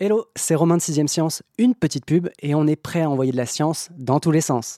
Hello, 0.00 0.26
c'est 0.36 0.54
Romain 0.54 0.76
de 0.76 0.80
6ème 0.80 1.08
Science, 1.08 1.42
une 1.58 1.74
petite 1.74 2.06
pub 2.06 2.28
et 2.40 2.54
on 2.54 2.68
est 2.68 2.76
prêt 2.76 3.02
à 3.02 3.10
envoyer 3.10 3.32
de 3.32 3.36
la 3.36 3.46
science 3.46 3.88
dans 3.98 4.20
tous 4.20 4.30
les 4.30 4.40
sens. 4.40 4.76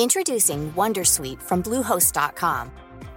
Introducing 0.00 0.72
Wondersuite 0.74 1.40
from 1.40 1.62
Bluehost.com. 1.62 2.72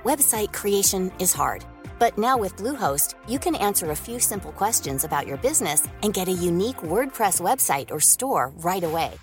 Website 0.05 0.54
creation 0.54 1.09
is 1.20 1.33
hard, 1.33 1.65
but 1.99 2.15
now 2.15 2.38
with 2.38 2.55
Bluehost, 2.57 3.15
you 3.27 3.39
can 3.39 3.55
answer 3.55 3.89
a 3.89 3.96
few 3.96 4.20
simple 4.20 4.51
questions 4.51 5.04
about 5.04 5.25
your 5.25 5.38
business 5.38 5.88
and 6.04 6.13
get 6.13 6.28
a 6.28 6.31
unique 6.31 6.84
WordPress 6.84 7.42
website 7.42 7.90
or 7.90 8.00
store 8.00 8.52
right 8.58 8.84
away. 8.84 9.13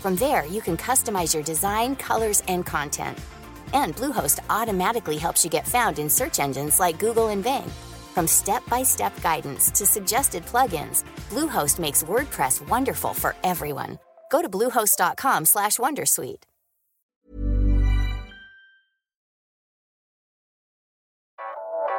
From 0.00 0.14
there, 0.14 0.46
you 0.46 0.60
can 0.60 0.76
customize 0.76 1.34
your 1.34 1.42
design, 1.42 1.96
colors, 1.96 2.40
and 2.46 2.64
content. 2.64 3.18
And 3.74 3.96
Bluehost 3.96 4.38
automatically 4.48 5.18
helps 5.18 5.42
you 5.44 5.50
get 5.50 5.66
found 5.66 5.98
in 5.98 6.08
search 6.08 6.38
engines 6.38 6.78
like 6.78 7.00
Google 7.00 7.30
and 7.30 7.42
Bing. 7.42 7.68
From 8.12 8.26
step-by-step 8.26 9.22
guidance 9.22 9.70
to 9.72 9.86
suggested 9.86 10.44
plugins, 10.44 11.04
Bluehost 11.30 11.78
makes 11.78 12.02
WordPress 12.02 12.60
wonderful 12.68 13.14
for 13.14 13.34
everyone. 13.42 13.98
Go 14.30 14.42
to 14.42 14.48
bluehost.com/wondersuite. 14.48 16.44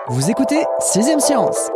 Vous 0.10 0.30
écoutez 0.30 0.66
6ème 0.82 1.22
Science. 1.22 1.70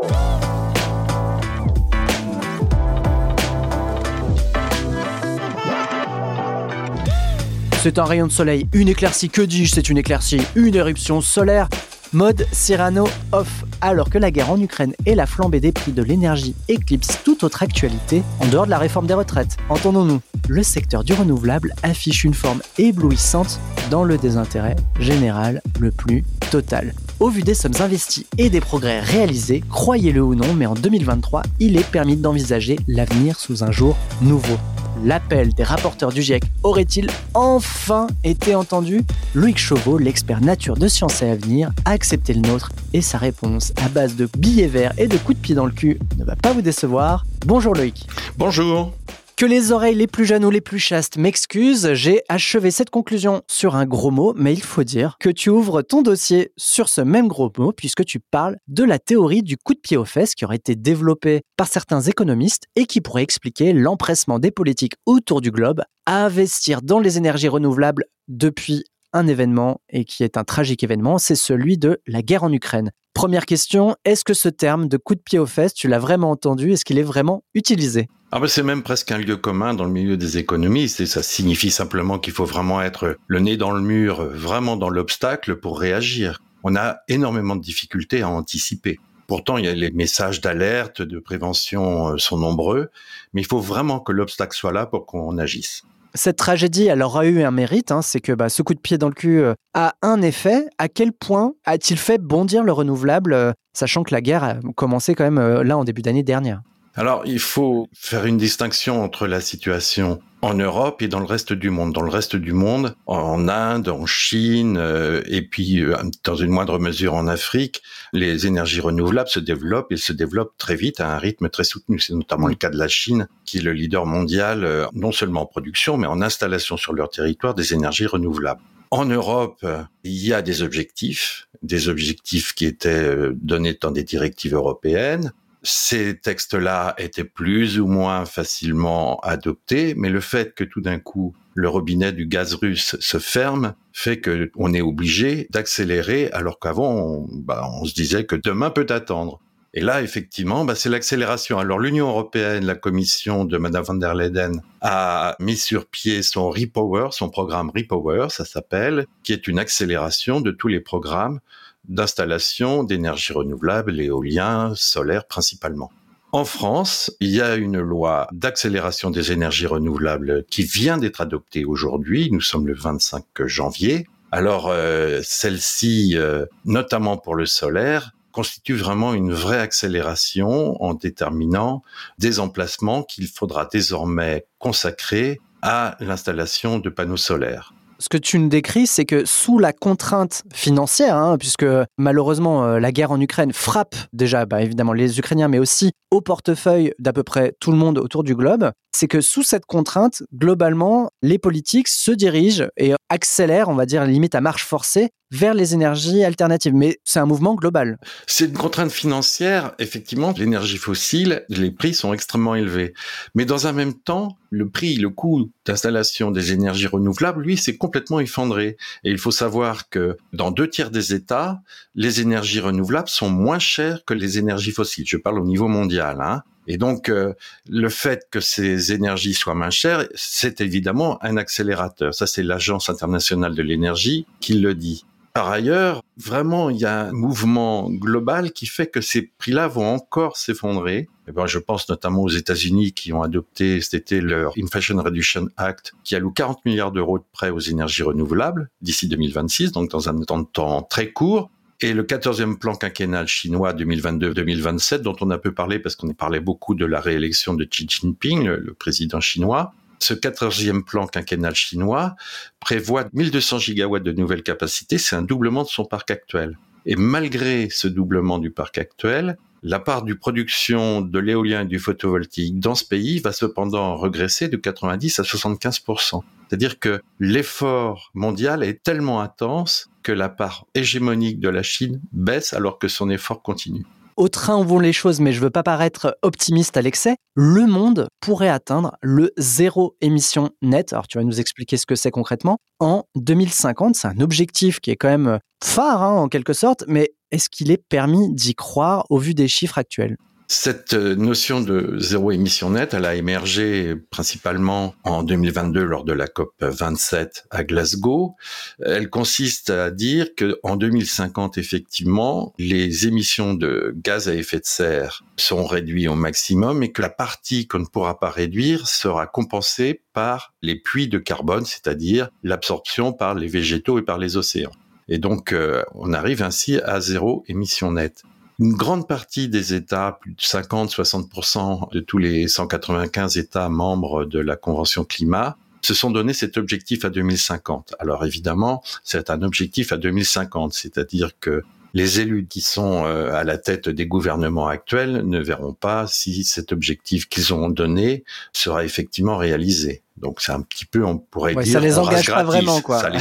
C'est 7.82 8.00
un 8.00 8.04
rayon 8.04 8.28
de 8.28 8.32
soleil, 8.34 8.68
une 8.74 8.90
éclaircie, 8.90 9.30
que 9.30 9.42
dis-je, 9.42 9.76
c'est 9.76 9.90
une 9.90 9.98
éclaircie, 9.98 10.42
une 10.58 10.76
éruption 10.76 11.22
solaire. 11.22 11.70
Mode 12.14 12.48
Cyrano 12.52 13.08
off, 13.32 13.66
alors 13.82 14.10
que 14.10 14.18
la 14.18 14.32
guerre 14.32 14.52
en 14.52 14.62
Ukraine 14.62 14.94
et 15.06 15.16
la 15.16 15.26
flambée 15.26 15.60
des 15.60 15.72
prix 15.72 15.92
de 15.92 16.02
l'énergie 16.02 16.56
éclipsent 16.68 17.20
toute 17.24 17.44
autre 17.44 17.64
actualité 17.64 18.24
en 18.40 18.48
dehors 18.48 18.66
de 18.66 18.72
la 18.72 18.78
réforme 18.78 19.08
des 19.08 19.14
retraites. 19.14 19.58
Entendons-nous, 19.70 20.22
le 20.48 20.64
secteur 20.64 21.04
du 21.04 21.14
renouvelable 21.14 21.74
affiche 21.84 22.24
une 22.24 22.34
forme 22.34 22.62
éblouissante 22.78 23.60
dans 23.92 24.04
le 24.04 24.18
désintérêt 24.18 24.76
général 25.00 25.62
le 25.80 25.92
plus 25.92 26.24
total. 26.50 26.94
Au 27.20 27.30
vu 27.30 27.42
des 27.42 27.54
sommes 27.54 27.74
investies 27.80 28.28
et 28.38 28.50
des 28.50 28.62
progrès 28.62 29.00
réalisés, 29.00 29.64
croyez-le 29.70 30.22
ou 30.22 30.36
non, 30.36 30.54
mais 30.54 30.66
en 30.66 30.76
2023, 30.76 31.44
il 31.60 31.78
est 31.78 31.90
permis 31.90 32.16
d'envisager 32.16 32.78
l'avenir 32.88 33.40
sous 33.40 33.64
un 33.64 33.72
jour 33.72 33.98
nouveau 34.22 34.58
l'appel 35.04 35.54
des 35.54 35.64
rapporteurs 35.64 36.12
du 36.12 36.22
GIEC 36.22 36.44
aurait-il 36.64 37.10
enfin 37.34 38.08
été 38.24 38.56
entendu? 38.56 39.02
Loïc 39.34 39.58
Chauveau, 39.58 39.98
l'expert 39.98 40.42
nature 40.42 40.76
de 40.76 40.88
Sciences 40.88 41.22
et 41.22 41.30
Avenir, 41.30 41.72
a 41.86 41.92
accepté 41.92 42.34
le 42.34 42.42
nôtre 42.42 42.72
et 42.94 43.02
sa 43.02 43.18
réponse 43.18 43.74
à 43.84 43.90
base 43.90 44.16
de 44.16 44.30
billets 44.38 44.68
verts 44.68 44.94
et 44.98 45.08
de 45.08 45.18
coups 45.18 45.38
de 45.38 45.42
pied 45.42 45.56
dans 45.56 45.66
le 45.66 45.72
cul 45.72 46.00
ne 46.18 46.24
va 46.24 46.36
pas 46.36 46.54
vous 46.54 46.62
décevoir. 46.62 47.26
Bonjour 47.46 47.74
Loïc. 47.74 48.08
Bonjour. 48.38 48.94
Que 49.38 49.46
les 49.46 49.72
oreilles 49.72 49.94
les 49.94 50.08
plus 50.08 50.26
jeunes 50.26 50.46
ou 50.46 50.50
les 50.50 50.62
plus 50.62 50.80
chastes 50.80 51.16
m'excusent, 51.18 51.94
j'ai 51.94 52.24
achevé 52.28 52.72
cette 52.72 52.90
conclusion 52.90 53.44
sur 53.48 53.76
un 53.76 53.86
gros 53.86 54.10
mot, 54.10 54.34
mais 54.36 54.52
il 54.52 54.64
faut 54.64 54.84
dire 54.84 55.16
que 55.20 55.30
tu 55.30 55.52
ouvres 55.52 55.84
ton 55.84 56.02
dossier 56.02 56.52
sur 56.58 56.90
ce 56.90 57.02
même 57.02 57.28
gros 57.28 57.52
mot 57.56 57.72
puisque 57.72 58.04
tu 58.04 58.20
parles 58.20 58.58
de 58.68 58.84
la 58.84 58.98
théorie 58.98 59.44
du 59.44 59.56
coup 59.56 59.76
de 59.76 59.80
pied 59.80 59.96
aux 59.96 60.06
fesses 60.06 60.34
qui 60.34 60.44
aurait 60.44 60.56
été 60.56 60.76
développée 60.76 61.44
par 61.56 61.68
certains 61.68 62.02
économistes 62.02 62.64
et 62.76 62.88
qui 62.88 63.00
pourrait 63.00 63.22
expliquer 63.22 63.74
l'empressement 63.74 64.40
des 64.40 64.50
politiques 64.50 64.96
autour 65.06 65.40
du 65.40 65.52
globe 65.52 65.84
à 66.08 66.26
investir 66.26 66.82
dans 66.82 67.00
les 67.00 67.20
énergies 67.20 67.48
renouvelables 67.48 68.06
depuis 68.28 68.86
un 69.14 69.28
événement 69.28 69.82
et 69.90 70.04
qui 70.04 70.24
est 70.24 70.38
un 70.38 70.46
tragique 70.46 70.84
événement, 70.84 71.20
c'est 71.20 71.36
celui 71.36 71.78
de 71.78 72.02
la 72.08 72.24
guerre 72.24 72.44
en 72.44 72.52
Ukraine. 72.52 72.90
Première 73.14 73.46
question, 73.46 73.96
est-ce 74.04 74.24
que 74.24 74.34
ce 74.34 74.50
terme 74.50 74.88
de 74.88 74.98
coup 74.98 75.14
de 75.14 75.22
pied 75.22 75.38
aux 75.38 75.46
fesses, 75.46 75.76
tu 75.76 75.88
l'as 75.88 76.00
vraiment 76.00 76.32
entendu? 76.32 76.72
Est-ce 76.72 76.86
qu'il 76.86 76.98
est 76.98 77.04
vraiment 77.04 77.44
utilisé? 77.54 78.08
Ah 78.30 78.42
ben 78.42 78.48
c'est 78.48 78.64
même 78.64 78.84
presque 78.84 79.10
un 79.14 79.20
lieu 79.20 79.38
commun 79.38 79.74
dans 79.74 79.86
le 79.86 79.90
milieu 79.90 80.18
des 80.18 80.38
économistes 80.38 81.00
et 81.00 81.06
ça 81.06 81.24
signifie 81.24 81.72
simplement 81.72 82.20
qu'il 82.20 82.34
faut 82.34 82.44
vraiment 82.44 82.82
être 82.82 83.18
le 83.26 83.40
nez 83.40 83.56
dans 83.56 83.72
le 83.72 83.80
mur, 83.80 84.22
vraiment 84.26 84.76
dans 84.76 84.90
l'obstacle 84.90 85.56
pour 85.56 85.80
réagir. 85.80 86.42
On 86.64 86.76
a 86.76 86.98
énormément 87.08 87.56
de 87.56 87.62
difficultés 87.62 88.24
à 88.24 88.30
anticiper. 88.30 89.00
Pourtant, 89.28 89.58
il 89.58 89.64
y 89.64 89.70
a 89.70 89.74
les 89.74 89.92
messages 89.92 90.42
d'alerte, 90.42 91.02
de 91.02 91.20
prévention 91.20 92.10
euh, 92.10 92.18
sont 92.18 92.38
nombreux, 92.38 92.90
mais 93.34 93.42
il 93.42 93.48
faut 93.48 93.62
vraiment 93.62 94.02
que 94.02 94.12
l'obstacle 94.12 94.56
soit 94.56 94.74
là 94.74 94.86
pour 94.86 95.06
qu'on 95.06 95.38
agisse. 95.38 95.84
Cette 96.14 96.38
tragédie, 96.38 96.88
elle 96.88 97.04
aura 97.04 97.26
eu 97.26 97.44
un 97.44 97.52
mérite, 97.52 97.92
hein, 97.92 98.02
c'est 98.02 98.20
que 98.20 98.34
bah, 98.34 98.50
ce 98.50 98.62
coup 98.62 98.74
de 98.74 98.80
pied 98.80 98.98
dans 98.98 99.08
le 99.08 99.14
cul 99.14 99.40
euh, 99.40 99.54
a 99.74 99.96
un 100.02 100.22
effet. 100.22 100.66
À 100.78 100.90
quel 100.90 101.14
point 101.14 101.54
a-t-il 101.66 101.98
fait 101.98 102.18
bondir 102.18 102.64
le 102.64 102.74
renouvelable, 102.74 103.32
euh, 103.32 103.54
sachant 103.72 104.04
que 104.04 104.14
la 104.14 104.20
guerre 104.20 104.44
a 104.44 104.56
commencé 104.76 105.16
quand 105.16 105.30
même 105.30 105.62
là 105.62 105.78
en 105.78 105.86
début 105.86 106.02
d'année 106.02 106.24
dernière? 106.24 106.62
Alors, 106.98 107.22
il 107.28 107.40
faut 107.40 107.88
faire 107.94 108.26
une 108.26 108.38
distinction 108.38 109.04
entre 109.04 109.28
la 109.28 109.40
situation 109.40 110.20
en 110.42 110.56
Europe 110.56 111.04
et 111.04 111.08
dans 111.08 111.20
le 111.20 111.28
reste 111.28 111.54
du 111.54 111.70
monde. 111.70 111.94
Dans 111.94 112.02
le 112.02 112.10
reste 112.10 112.36
du 112.36 112.54
monde, 112.54 112.96
en 113.06 113.48
Inde, 113.48 113.90
en 113.90 114.08
Chine, 114.08 114.78
euh, 114.80 115.22
et 115.28 115.44
puis 115.44 115.84
euh, 115.84 115.96
dans 116.24 116.34
une 116.34 116.50
moindre 116.50 116.80
mesure 116.80 117.14
en 117.14 117.28
Afrique, 117.28 117.84
les 118.14 118.48
énergies 118.48 118.82
renouvelables 118.82 119.30
se 119.30 119.40
développent 119.40 119.92
et 119.92 119.98
se 119.98 120.12
développent 120.12 120.58
très 120.58 120.76
vite 120.76 121.00
à 121.00 121.14
un 121.14 121.20
rythme 121.20 121.50
très 121.50 121.64
soutenu. 121.64 122.00
C'est 122.00 122.16
notamment 122.16 122.48
le 122.48 122.56
cas 122.56 122.72
de 122.72 122.78
la 122.78 122.88
Chine, 122.88 123.28
qui 123.46 123.60
est 123.60 123.62
le 123.62 123.74
leader 123.74 124.08
mondial, 124.08 124.64
euh, 124.64 124.88
non 124.94 125.12
seulement 125.12 125.44
en 125.44 125.46
production, 125.46 125.98
mais 125.98 126.08
en 126.08 126.24
installation 126.24 126.78
sur 126.78 126.94
leur 126.94 127.12
territoire 127.12 127.54
des 127.54 127.76
énergies 127.76 128.08
renouvelables. 128.08 128.62
En 128.90 129.06
Europe, 129.06 129.64
il 130.04 130.26
y 130.26 130.34
a 130.34 130.42
des 130.42 130.64
objectifs, 130.64 131.48
des 131.62 131.90
objectifs 131.90 132.54
qui 132.54 132.66
étaient 132.66 133.32
donnés 133.34 133.78
dans 133.80 133.92
des 133.92 134.04
directives 134.04 134.56
européennes, 134.56 135.34
ces 135.68 136.18
textes-là 136.18 136.96
étaient 136.98 137.24
plus 137.24 137.80
ou 137.80 137.88
moins 137.88 138.26
facilement 138.26 139.20
adoptés, 139.20 139.94
mais 139.96 140.10
le 140.10 140.22
fait 140.22 140.54
que 140.54 140.64
tout 140.64 140.82
d'un 140.82 141.00
coup 141.00 141.36
le 141.54 141.70
robinet 141.70 142.12
du 142.12 142.28
gaz 142.28 142.54
russe 142.54 142.96
se 143.00 143.18
ferme 143.18 143.74
fait 143.92 144.20
que 144.20 144.52
on 144.56 144.74
est 144.74 144.82
obligé 144.82 145.48
d'accélérer, 145.50 146.30
alors 146.32 146.60
qu'avant 146.60 146.94
on, 146.94 147.28
bah, 147.32 147.68
on, 147.82 147.86
se 147.86 147.96
disait 147.96 148.26
que 148.26 148.36
demain 148.36 148.70
peut 148.70 148.86
attendre. 148.90 149.42
Et 149.78 149.80
là, 149.80 150.02
effectivement, 150.02 150.66
bah, 150.66 150.74
c'est 150.74 150.90
l'accélération. 150.90 151.60
Alors 151.60 151.78
l'Union 151.78 152.10
européenne, 152.10 152.66
la 152.66 152.74
commission 152.74 153.46
de 153.46 153.60
Madame 153.60 153.84
van 153.84 153.94
der 153.94 154.16
Leyen 154.16 154.54
a 154.82 155.36
mis 155.40 155.56
sur 155.56 155.86
pied 155.86 156.24
son 156.24 156.50
Repower, 156.50 157.10
son 157.12 157.30
programme 157.30 157.70
Repower, 157.70 158.30
ça 158.32 158.44
s'appelle, 158.44 159.06
qui 159.22 159.34
est 159.34 159.48
une 159.48 159.60
accélération 159.60 160.42
de 160.42 160.50
tous 160.50 160.68
les 160.68 160.80
programmes 160.80 161.42
d'installation 161.88 162.84
d'énergie 162.84 163.34
renouvelable, 163.34 164.00
éolien, 164.00 164.74
solaire 164.74 165.28
principalement. 165.28 165.92
En 166.32 166.44
France, 166.44 167.16
il 167.20 167.30
y 167.30 167.42
a 167.42 167.54
une 167.54 167.80
loi 167.80 168.28
d'accélération 168.32 169.12
des 169.12 169.32
énergies 169.32 169.68
renouvelables 169.68 170.44
qui 170.50 170.64
vient 170.64 170.98
d'être 170.98 171.22
adoptée 171.22 171.66
aujourd'hui. 171.66 172.30
Nous 172.32 172.42
sommes 172.42 172.66
le 172.66 172.74
25 172.74 173.24
janvier. 173.46 174.08
Alors, 174.32 174.70
euh, 174.70 175.22
celle-ci, 175.24 176.14
euh, 176.16 176.48
notamment 176.66 177.18
pour 177.18 177.36
le 177.36 177.46
solaire, 177.46 178.14
constitue 178.38 178.76
vraiment 178.76 179.16
une 179.16 179.34
vraie 179.34 179.58
accélération 179.58 180.80
en 180.80 180.94
déterminant 180.94 181.82
des 182.20 182.40
emplacements 182.40 183.02
qu'il 183.02 183.28
faudra 183.28 183.66
désormais 183.66 184.46
consacrer 184.60 185.40
à 185.64 185.98
l'installation 186.00 186.78
de 186.78 186.92
panneaux 186.92 187.18
solaires. 187.18 187.74
Ce 187.98 188.10
que 188.10 188.18
tu 188.20 188.38
nous 188.38 188.48
décris, 188.48 188.86
c'est 188.86 189.06
que 189.06 189.26
sous 189.26 189.58
la 189.58 189.74
contrainte 189.74 190.44
financière, 190.54 191.16
hein, 191.16 191.40
puisque 191.40 191.66
malheureusement 191.98 192.64
euh, 192.64 192.80
la 192.80 192.92
guerre 192.92 193.10
en 193.10 193.20
Ukraine 193.20 193.54
frappe 193.54 193.96
déjà 194.14 194.46
bah, 194.46 194.62
évidemment 194.62 194.94
les 194.94 195.18
Ukrainiens, 195.18 195.48
mais 195.48 195.58
aussi 195.58 195.94
au 196.12 196.22
portefeuille 196.22 196.94
d'à 197.00 197.14
peu 197.14 197.24
près 197.24 197.56
tout 197.60 197.72
le 197.72 197.78
monde 197.78 197.98
autour 197.98 198.24
du 198.24 198.36
globe, 198.36 198.72
c'est 198.92 199.08
que 199.08 199.22
sous 199.22 199.44
cette 199.44 199.66
contrainte, 199.66 200.24
globalement, 200.34 201.12
les 201.22 201.38
politiques 201.38 201.88
se 201.88 202.12
dirigent 202.12 202.68
et 202.78 202.94
accélèrent, 203.10 203.70
on 203.70 203.76
va 203.76 203.86
dire 203.86 204.06
limite 204.06 204.36
à 204.36 204.42
marche 204.42 204.66
forcée, 204.66 205.10
vers 205.32 205.54
les 205.54 205.74
énergies 205.74 206.24
alternatives. 206.24 206.74
Mais 206.74 207.00
c'est 207.04 207.20
un 207.20 207.26
mouvement 207.26 207.56
global. 207.56 207.98
C'est 208.28 208.46
une 208.46 208.54
contrainte 208.54 208.92
financière. 208.92 209.74
Effectivement, 209.80 210.34
l'énergie 210.38 210.78
fossile, 210.78 211.46
les 211.50 211.72
prix 211.72 211.94
sont 211.94 212.14
extrêmement 212.14 212.56
élevés. 212.56 212.94
Mais 213.36 213.46
dans 213.46 213.68
un 213.68 213.74
même 213.74 213.94
temps, 213.94 214.38
le 214.50 214.70
prix, 214.70 214.96
le 214.96 215.10
coût 215.10 215.52
d'installation 215.66 216.32
des 216.32 216.54
énergies 216.54 216.88
renouvelables, 216.88 217.42
lui, 217.42 217.58
c'est 217.58 217.78
complètement 217.78 218.20
effondré. 218.20 218.78
Et 219.04 219.12
il 219.12 219.18
faut 219.18 219.32
savoir 219.32 219.90
que 219.90 220.18
dans 220.34 220.52
deux 220.52 220.70
tiers 220.70 220.92
des 220.92 221.14
États, 221.14 221.62
les 221.96 222.22
énergies 222.22 222.62
renouvelables 222.62 223.10
sont 223.10 223.30
moins 223.30 223.60
chères 223.60 224.06
que 224.06 224.14
les 224.14 224.38
énergies 224.38 224.72
fossiles. 224.72 225.06
Je 225.08 225.18
parle 225.18 225.40
au 225.40 225.46
niveau 225.46 225.68
mondial. 225.68 226.22
Hein. 226.22 226.44
Et 226.68 226.78
donc, 226.78 227.10
euh, 227.10 227.34
le 227.70 227.90
fait 227.90 228.28
que 228.30 228.40
ces 228.40 228.92
énergies 228.92 229.34
soient 229.34 229.56
moins 229.56 229.70
chères, 229.70 230.08
c'est 230.16 230.62
évidemment 230.62 231.18
un 231.24 231.38
accélérateur. 231.38 232.14
Ça, 232.14 232.28
c'est 232.28 232.44
l'Agence 232.44 232.90
internationale 232.90 233.56
de 233.56 233.64
l'énergie 233.64 234.26
qui 234.42 234.54
le 234.54 234.76
dit. 234.76 235.06
Par 235.38 235.52
ailleurs, 235.52 236.02
vraiment, 236.18 236.72
il 236.72 236.78
y 236.78 236.86
a 236.86 237.02
un 237.02 237.12
mouvement 237.12 237.92
global 237.92 238.52
qui 238.54 238.66
fait 238.66 238.88
que 238.88 239.02
ces 239.02 239.22
prix-là 239.22 239.68
vont 239.68 239.86
encore 239.86 240.36
s'effondrer. 240.36 240.98
Et 240.98 241.08
eh 241.28 241.32
ben, 241.32 241.46
je 241.46 241.60
pense 241.60 241.88
notamment 241.90 242.24
aux 242.24 242.30
États-Unis 242.30 242.94
qui 242.94 243.14
ont 243.14 243.22
adopté 243.22 243.80
cet 243.82 243.94
été 243.94 244.20
leur 244.20 244.54
Inflation 244.58 244.98
Reduction 244.98 245.48
Act 245.56 245.94
qui 246.04 246.16
alloue 246.16 246.32
40 246.32 246.66
milliards 246.66 246.92
d'euros 246.92 247.20
de 247.20 247.24
prêts 247.34 247.52
aux 247.52 247.60
énergies 247.60 248.02
renouvelables 248.02 248.72
d'ici 248.82 249.08
2026, 249.08 249.74
donc 249.74 249.92
dans 249.92 250.10
un 250.10 250.20
temps 250.22 250.40
de 250.40 250.48
temps 250.48 250.82
très 250.82 251.12
court. 251.12 251.52
Et 251.80 251.94
le 251.94 252.02
14e 252.02 252.58
plan 252.58 252.74
quinquennal 252.74 253.28
chinois 253.28 253.72
2022-2027, 253.74 255.02
dont 255.02 255.16
on 255.22 255.30
a 255.30 255.38
peu 255.38 255.54
parlé 255.54 255.78
parce 255.78 255.96
qu'on 255.96 256.12
parlait 256.14 256.40
beaucoup 256.40 256.74
de 256.74 256.86
la 256.86 257.00
réélection 257.00 257.54
de 257.54 257.66
Xi 257.66 257.86
Jinping, 257.88 258.46
le, 258.46 258.74
président 258.74 259.20
chinois, 259.20 259.74
ce 260.00 260.16
14e 260.16 260.84
plan 260.84 261.06
quinquennal 261.06 261.54
chinois 261.54 262.16
prévoit 262.60 263.06
1200 263.14 263.60
gigawatts 263.60 264.02
de 264.02 264.12
nouvelles 264.12 264.42
capacités, 264.42 264.98
c'est 264.98 265.16
un 265.16 265.22
doublement 265.22 265.62
de 265.62 265.68
son 265.68 265.86
parc 265.86 266.10
actuel. 266.10 266.58
Et 266.88 266.96
malgré 266.96 267.70
ce 267.70 267.88
doublement 267.88 268.40
du 268.40 268.50
parc 268.50 268.80
actuel, 268.80 269.38
la 269.62 269.80
part 269.80 270.04
du 270.04 270.16
production 270.16 271.02
de 271.02 271.20
l'éolien 271.20 271.62
et 271.62 271.66
du 271.66 271.78
photovoltaïque 271.78 272.60
dans 272.60 272.76
ce 272.76 272.86
pays 272.86 273.20
va 273.20 273.32
cependant 273.32 273.98
regresser 273.98 274.48
de 274.48 274.58
90 274.58 275.20
à 275.20 275.24
75% 275.24 276.22
C'est-à-dire 276.48 276.80
que 276.80 277.02
l'effort 277.20 278.10
mondial 278.14 278.64
est 278.64 278.82
tellement 278.82 279.22
intense 279.22 279.90
la 280.12 280.30
part 280.30 280.66
hégémonique 280.76 281.40
de 281.40 281.50
la 281.50 281.64
Chine 281.64 282.02
baisse 282.12 282.54
alors 282.54 282.80
que 282.80 282.88
son 282.88 283.10
effort 283.10 283.42
continue 283.42 283.86
au 284.18 284.30
train 284.30 284.58
où 284.58 284.64
vont 284.64 284.80
les 284.80 284.94
choses, 284.94 285.20
mais 285.20 285.32
je 285.32 285.40
veux 285.40 285.52
pas 285.52 285.64
paraître 285.64 286.18
optimiste 286.24 286.76
à 286.76 286.82
l'excès, 286.82 287.18
le 287.36 287.68
monde 287.68 288.08
pourrait 288.20 288.50
atteindre 288.50 288.98
le 289.02 289.32
zéro 289.38 289.96
émission 290.02 290.50
net. 290.64 290.92
Alors 290.92 291.08
tu 291.08 291.20
vas 291.20 291.24
nous 291.24 291.40
expliquer 291.40 291.78
ce 291.78 291.86
que 291.86 291.96
c'est 291.96 292.12
concrètement. 292.12 292.58
En 292.80 293.04
2050, 293.16 293.96
c'est 293.96 294.08
un 294.08 294.20
objectif 294.20 294.80
qui 294.80 294.90
est 294.90 294.96
quand 294.96 295.08
même 295.08 295.40
phare 295.64 296.02
hein, 296.02 296.20
en 296.20 296.28
quelque 296.28 296.54
sorte, 296.54 296.84
mais 296.88 297.12
est-ce 297.32 297.50
qu'il 297.50 297.72
est 297.72 297.84
permis 297.90 298.34
d'y 298.34 298.56
croire 298.56 299.06
au 299.10 299.20
vu 299.20 299.36
des 299.36 299.48
chiffres 299.48 299.78
actuels? 299.78 300.18
Cette 300.50 300.94
euh, 300.94 301.14
notion 301.14 301.60
de 301.60 301.98
zéro 302.00 302.32
émission 302.32 302.70
nette, 302.70 302.94
elle 302.94 303.04
a 303.04 303.16
émergé 303.16 303.96
principalement 304.10 304.96
en 305.04 305.24
2022 305.24 305.84
lors 305.84 306.06
de 306.06 306.14
la 306.14 306.28
COP 306.28 306.54
27 306.62 307.48
à 307.50 307.66
Glasgow. 307.66 308.36
Elle 308.80 309.10
consiste 309.10 309.70
à 309.72 309.92
dire 309.92 310.36
que 310.36 310.58
en 310.64 310.78
2050, 310.78 311.58
effectivement, 311.58 312.54
les 312.58 313.08
émissions 313.08 313.56
de 313.56 313.94
gaz 313.98 314.30
à 314.30 314.36
effet 314.36 314.60
de 314.60 314.66
serre 314.66 315.24
seront 315.36 315.66
réduites 315.66 316.08
au 316.08 316.16
maximum 316.16 316.82
et 316.82 316.94
que 316.94 317.02
la 317.02 317.10
partie 317.10 317.68
qu'on 317.68 317.80
ne 317.80 317.86
pourra 317.86 318.18
pas 318.18 318.30
réduire 318.30 318.88
sera 318.88 319.28
compensée 319.28 320.02
par 320.14 320.54
les 320.62 320.78
puits 320.80 321.10
de 321.10 321.18
carbone, 321.18 321.66
c'est-à-dire 321.66 322.30
l'absorption 322.44 323.12
par 323.12 323.36
les 323.36 323.48
végétaux 323.48 324.00
et 324.00 324.04
par 324.04 324.18
les 324.18 324.38
océans. 324.38 324.72
Et 325.10 325.20
donc, 325.20 325.52
euh, 325.52 325.84
on 325.94 326.14
arrive 326.14 326.42
ainsi 326.42 326.80
à 326.80 327.02
zéro 327.02 327.44
émission 327.48 327.92
nette. 327.92 328.24
Une 328.60 328.74
grande 328.74 329.08
partie 329.08 329.50
des 329.50 329.76
États, 329.76 330.18
plus 330.20 330.34
de 330.34 330.42
50-60% 330.42 331.94
de 331.94 332.00
tous 332.00 332.18
les 332.18 332.48
195 332.48 333.38
États 333.38 333.70
membres 333.70 334.26
de 334.26 334.40
la 334.40 334.56
Convention 334.56 335.04
climat, 335.04 335.58
se 335.82 335.94
sont 335.94 336.10
donné 336.10 336.34
cet 336.34 336.58
objectif 336.58 337.06
à 337.06 337.12
2050. 337.12 337.94
Alors 338.00 338.26
évidemment, 338.26 338.82
c'est 339.04 339.30
un 339.30 339.44
objectif 339.44 339.92
à 339.92 339.98
2050, 339.98 340.74
c'est-à-dire 340.74 341.40
que 341.40 341.64
les 341.94 342.20
élus 342.20 342.48
qui 342.48 342.62
sont 342.62 343.06
euh, 343.06 343.32
à 343.32 343.44
la 343.44 343.60
tête 343.60 343.90
des 343.90 344.08
gouvernements 344.08 344.68
actuels 344.68 345.22
ne 345.24 345.40
verront 345.40 345.74
pas 345.74 346.08
si 346.08 346.44
cet 346.44 346.72
objectif 346.72 347.30
qu'ils 347.30 347.54
ont 347.54 347.70
donné 347.70 348.24
sera 348.54 348.84
effectivement 348.84 349.38
réalisé. 349.38 350.02
Donc 350.18 350.42
c'est 350.42 350.52
un 350.52 350.62
petit 350.62 350.86
peu, 350.86 351.06
on 351.06 351.20
pourrait 351.20 351.54
dire, 351.54 351.74
ça 351.74 351.80
les 351.80 352.00
engage 352.00 352.28
pas 352.28 352.44
vraiment, 352.44 352.82
quoi. 352.82 353.02
Ça 353.02 353.10
les, 353.10 353.20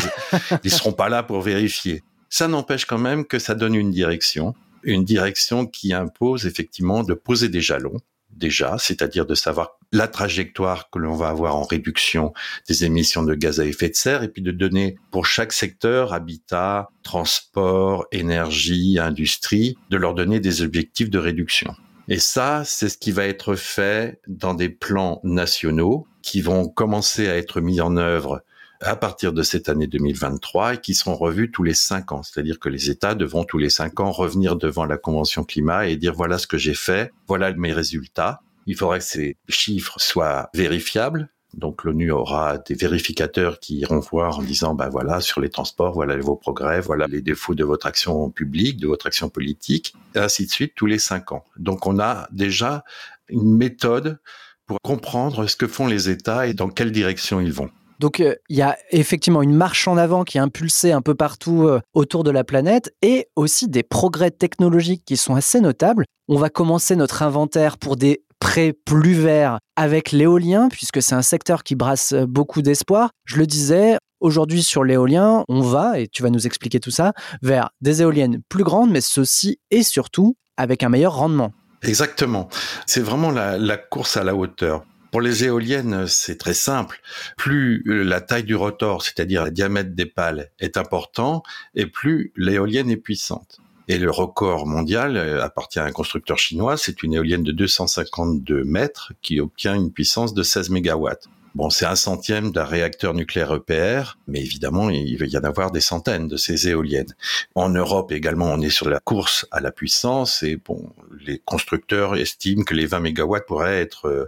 ils 0.64 0.70
seront 0.70 0.92
pas 0.92 1.10
là 1.10 1.22
pour 1.22 1.42
vérifier. 1.42 2.02
Ça 2.30 2.48
n'empêche 2.48 2.86
quand 2.86 2.98
même 2.98 3.26
que 3.26 3.38
ça 3.38 3.54
donne 3.54 3.74
une 3.74 3.90
direction 3.90 4.54
une 4.86 5.04
direction 5.04 5.66
qui 5.66 5.92
impose 5.92 6.46
effectivement 6.46 7.02
de 7.02 7.14
poser 7.14 7.48
des 7.48 7.60
jalons 7.60 8.00
déjà, 8.36 8.76
c'est-à-dire 8.78 9.26
de 9.26 9.34
savoir 9.34 9.78
la 9.92 10.08
trajectoire 10.08 10.90
que 10.90 10.98
l'on 10.98 11.14
va 11.14 11.28
avoir 11.28 11.56
en 11.56 11.62
réduction 11.62 12.32
des 12.68 12.84
émissions 12.84 13.22
de 13.22 13.34
gaz 13.34 13.60
à 13.60 13.64
effet 13.64 13.88
de 13.88 13.94
serre 13.94 14.22
et 14.22 14.28
puis 14.28 14.42
de 14.42 14.50
donner 14.50 14.96
pour 15.10 15.26
chaque 15.26 15.52
secteur, 15.52 16.12
habitat, 16.12 16.90
transport, 17.02 18.06
énergie, 18.12 18.98
industrie, 18.98 19.76
de 19.90 19.96
leur 19.96 20.14
donner 20.14 20.40
des 20.40 20.62
objectifs 20.62 21.10
de 21.10 21.18
réduction. 21.18 21.74
Et 22.08 22.18
ça, 22.18 22.62
c'est 22.64 22.88
ce 22.88 22.98
qui 22.98 23.10
va 23.10 23.24
être 23.24 23.56
fait 23.56 24.20
dans 24.28 24.54
des 24.54 24.68
plans 24.68 25.20
nationaux 25.24 26.06
qui 26.22 26.40
vont 26.40 26.68
commencer 26.68 27.28
à 27.28 27.36
être 27.36 27.60
mis 27.60 27.80
en 27.80 27.96
œuvre 27.96 28.42
à 28.80 28.96
partir 28.96 29.32
de 29.32 29.42
cette 29.42 29.68
année 29.68 29.86
2023 29.86 30.74
et 30.74 30.78
qui 30.78 30.94
seront 30.94 31.14
revus 31.14 31.50
tous 31.50 31.62
les 31.62 31.74
cinq 31.74 32.12
ans. 32.12 32.22
C'est-à-dire 32.22 32.58
que 32.58 32.68
les 32.68 32.90
États 32.90 33.14
devront 33.14 33.44
tous 33.44 33.58
les 33.58 33.70
cinq 33.70 34.00
ans 34.00 34.10
revenir 34.10 34.56
devant 34.56 34.84
la 34.84 34.98
Convention 34.98 35.44
climat 35.44 35.86
et 35.88 35.96
dire 35.96 36.14
voilà 36.14 36.38
ce 36.38 36.46
que 36.46 36.58
j'ai 36.58 36.74
fait, 36.74 37.12
voilà 37.26 37.52
mes 37.54 37.72
résultats. 37.72 38.40
Il 38.66 38.76
faudrait 38.76 38.98
que 38.98 39.04
ces 39.04 39.36
chiffres 39.48 39.98
soient 39.98 40.50
vérifiables. 40.54 41.28
Donc 41.54 41.84
l'ONU 41.84 42.10
aura 42.10 42.58
des 42.58 42.74
vérificateurs 42.74 43.60
qui 43.60 43.76
iront 43.78 44.00
voir 44.00 44.40
en 44.40 44.42
disant 44.42 44.74
ben 44.74 44.90
voilà 44.90 45.22
sur 45.22 45.40
les 45.40 45.48
transports 45.48 45.94
voilà 45.94 46.14
vos 46.18 46.36
progrès 46.36 46.80
voilà 46.82 47.06
les 47.06 47.22
défauts 47.22 47.54
de 47.54 47.64
votre 47.64 47.86
action 47.86 48.30
publique 48.30 48.78
de 48.78 48.86
votre 48.86 49.06
action 49.06 49.30
politique 49.30 49.94
et 50.14 50.18
ainsi 50.18 50.44
de 50.44 50.50
suite 50.50 50.74
tous 50.74 50.86
les 50.86 50.98
cinq 50.98 51.32
ans. 51.32 51.44
Donc 51.56 51.86
on 51.86 51.98
a 51.98 52.28
déjà 52.30 52.84
une 53.28 53.56
méthode 53.56 54.18
pour 54.66 54.78
comprendre 54.82 55.46
ce 55.46 55.56
que 55.56 55.66
font 55.66 55.86
les 55.86 56.10
États 56.10 56.46
et 56.46 56.52
dans 56.52 56.68
quelle 56.68 56.92
direction 56.92 57.40
ils 57.40 57.52
vont. 57.52 57.70
Donc 57.98 58.20
euh, 58.20 58.34
il 58.48 58.56
y 58.56 58.62
a 58.62 58.76
effectivement 58.90 59.42
une 59.42 59.54
marche 59.54 59.88
en 59.88 59.96
avant 59.96 60.24
qui 60.24 60.38
est 60.38 60.40
impulsée 60.40 60.92
un 60.92 61.02
peu 61.02 61.14
partout 61.14 61.64
euh, 61.64 61.80
autour 61.94 62.24
de 62.24 62.30
la 62.30 62.44
planète 62.44 62.94
et 63.02 63.28
aussi 63.36 63.68
des 63.68 63.82
progrès 63.82 64.30
technologiques 64.30 65.04
qui 65.04 65.16
sont 65.16 65.34
assez 65.34 65.60
notables. 65.60 66.04
On 66.28 66.36
va 66.36 66.50
commencer 66.50 66.96
notre 66.96 67.22
inventaire 67.22 67.78
pour 67.78 67.96
des 67.96 68.22
prêts 68.38 68.74
plus 68.84 69.14
verts 69.14 69.58
avec 69.76 70.12
l'éolien, 70.12 70.68
puisque 70.68 71.00
c'est 71.02 71.14
un 71.14 71.22
secteur 71.22 71.62
qui 71.62 71.74
brasse 71.74 72.12
euh, 72.12 72.26
beaucoup 72.26 72.62
d'espoir. 72.62 73.10
Je 73.24 73.36
le 73.36 73.46
disais, 73.46 73.96
aujourd'hui 74.20 74.62
sur 74.62 74.84
l'éolien, 74.84 75.44
on 75.48 75.62
va, 75.62 75.98
et 75.98 76.06
tu 76.08 76.22
vas 76.22 76.30
nous 76.30 76.46
expliquer 76.46 76.80
tout 76.80 76.90
ça, 76.90 77.12
vers 77.42 77.70
des 77.80 78.02
éoliennes 78.02 78.40
plus 78.48 78.64
grandes, 78.64 78.90
mais 78.90 79.00
ceci 79.00 79.58
et 79.70 79.82
surtout 79.82 80.36
avec 80.56 80.82
un 80.82 80.88
meilleur 80.88 81.14
rendement. 81.16 81.52
Exactement. 81.82 82.48
C'est 82.86 83.02
vraiment 83.02 83.30
la 83.30 83.76
course 83.76 84.16
à 84.16 84.24
la 84.24 84.34
hauteur. 84.34 84.84
Pour 85.10 85.20
les 85.20 85.44
éoliennes, 85.44 86.06
c'est 86.06 86.36
très 86.36 86.54
simple. 86.54 87.00
Plus 87.36 87.82
la 87.86 88.20
taille 88.20 88.44
du 88.44 88.54
rotor, 88.54 89.02
c'est-à-dire 89.02 89.44
le 89.44 89.50
diamètre 89.50 89.94
des 89.94 90.06
pales, 90.06 90.50
est 90.60 90.76
important, 90.76 91.42
et 91.74 91.86
plus 91.86 92.32
l'éolienne 92.36 92.90
est 92.90 92.96
puissante. 92.96 93.60
Et 93.88 93.98
le 93.98 94.10
record 94.10 94.66
mondial 94.66 95.16
euh, 95.16 95.44
appartient 95.44 95.78
à 95.78 95.84
un 95.84 95.92
constructeur 95.92 96.38
chinois. 96.38 96.76
C'est 96.76 97.04
une 97.04 97.14
éolienne 97.14 97.44
de 97.44 97.52
252 97.52 98.64
mètres 98.64 99.12
qui 99.22 99.40
obtient 99.40 99.74
une 99.74 99.92
puissance 99.92 100.34
de 100.34 100.42
16 100.42 100.70
mégawatts. 100.70 101.28
Bon, 101.56 101.70
c'est 101.70 101.86
un 101.86 101.96
centième 101.96 102.52
d'un 102.52 102.66
réacteur 102.66 103.14
nucléaire 103.14 103.54
EPR, 103.54 104.18
mais 104.28 104.40
évidemment, 104.40 104.90
il 104.90 105.16
va 105.16 105.24
y 105.24 105.38
en 105.38 105.44
avoir 105.44 105.70
des 105.70 105.80
centaines 105.80 106.28
de 106.28 106.36
ces 106.36 106.68
éoliennes. 106.68 107.14
En 107.54 107.70
Europe 107.70 108.12
également, 108.12 108.52
on 108.52 108.60
est 108.60 108.68
sur 108.68 108.90
la 108.90 109.00
course 109.00 109.46
à 109.50 109.60
la 109.60 109.72
puissance 109.72 110.42
et 110.42 110.56
bon, 110.56 110.92
les 111.18 111.38
constructeurs 111.38 112.14
estiment 112.14 112.62
que 112.62 112.74
les 112.74 112.84
20 112.84 113.00
mégawatts 113.00 113.46
pourraient 113.46 113.80
être 113.80 114.06
euh, 114.06 114.26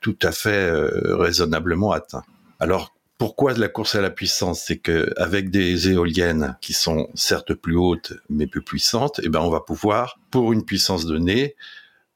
tout 0.00 0.16
à 0.22 0.32
fait 0.32 0.70
euh, 0.70 1.16
raisonnablement 1.18 1.92
atteints. 1.92 2.24
Alors, 2.60 2.94
pourquoi 3.18 3.52
la 3.52 3.68
course 3.68 3.94
à 3.94 4.00
la 4.00 4.08
puissance? 4.08 4.62
C'est 4.66 4.78
que 4.78 5.12
avec 5.18 5.50
des 5.50 5.90
éoliennes 5.90 6.56
qui 6.62 6.72
sont 6.72 7.10
certes 7.14 7.52
plus 7.52 7.76
hautes 7.76 8.14
mais 8.30 8.46
plus 8.46 8.62
puissantes, 8.62 9.20
eh 9.22 9.28
ben 9.28 9.40
on 9.40 9.50
va 9.50 9.60
pouvoir, 9.60 10.18
pour 10.30 10.54
une 10.54 10.64
puissance 10.64 11.04
donnée, 11.04 11.56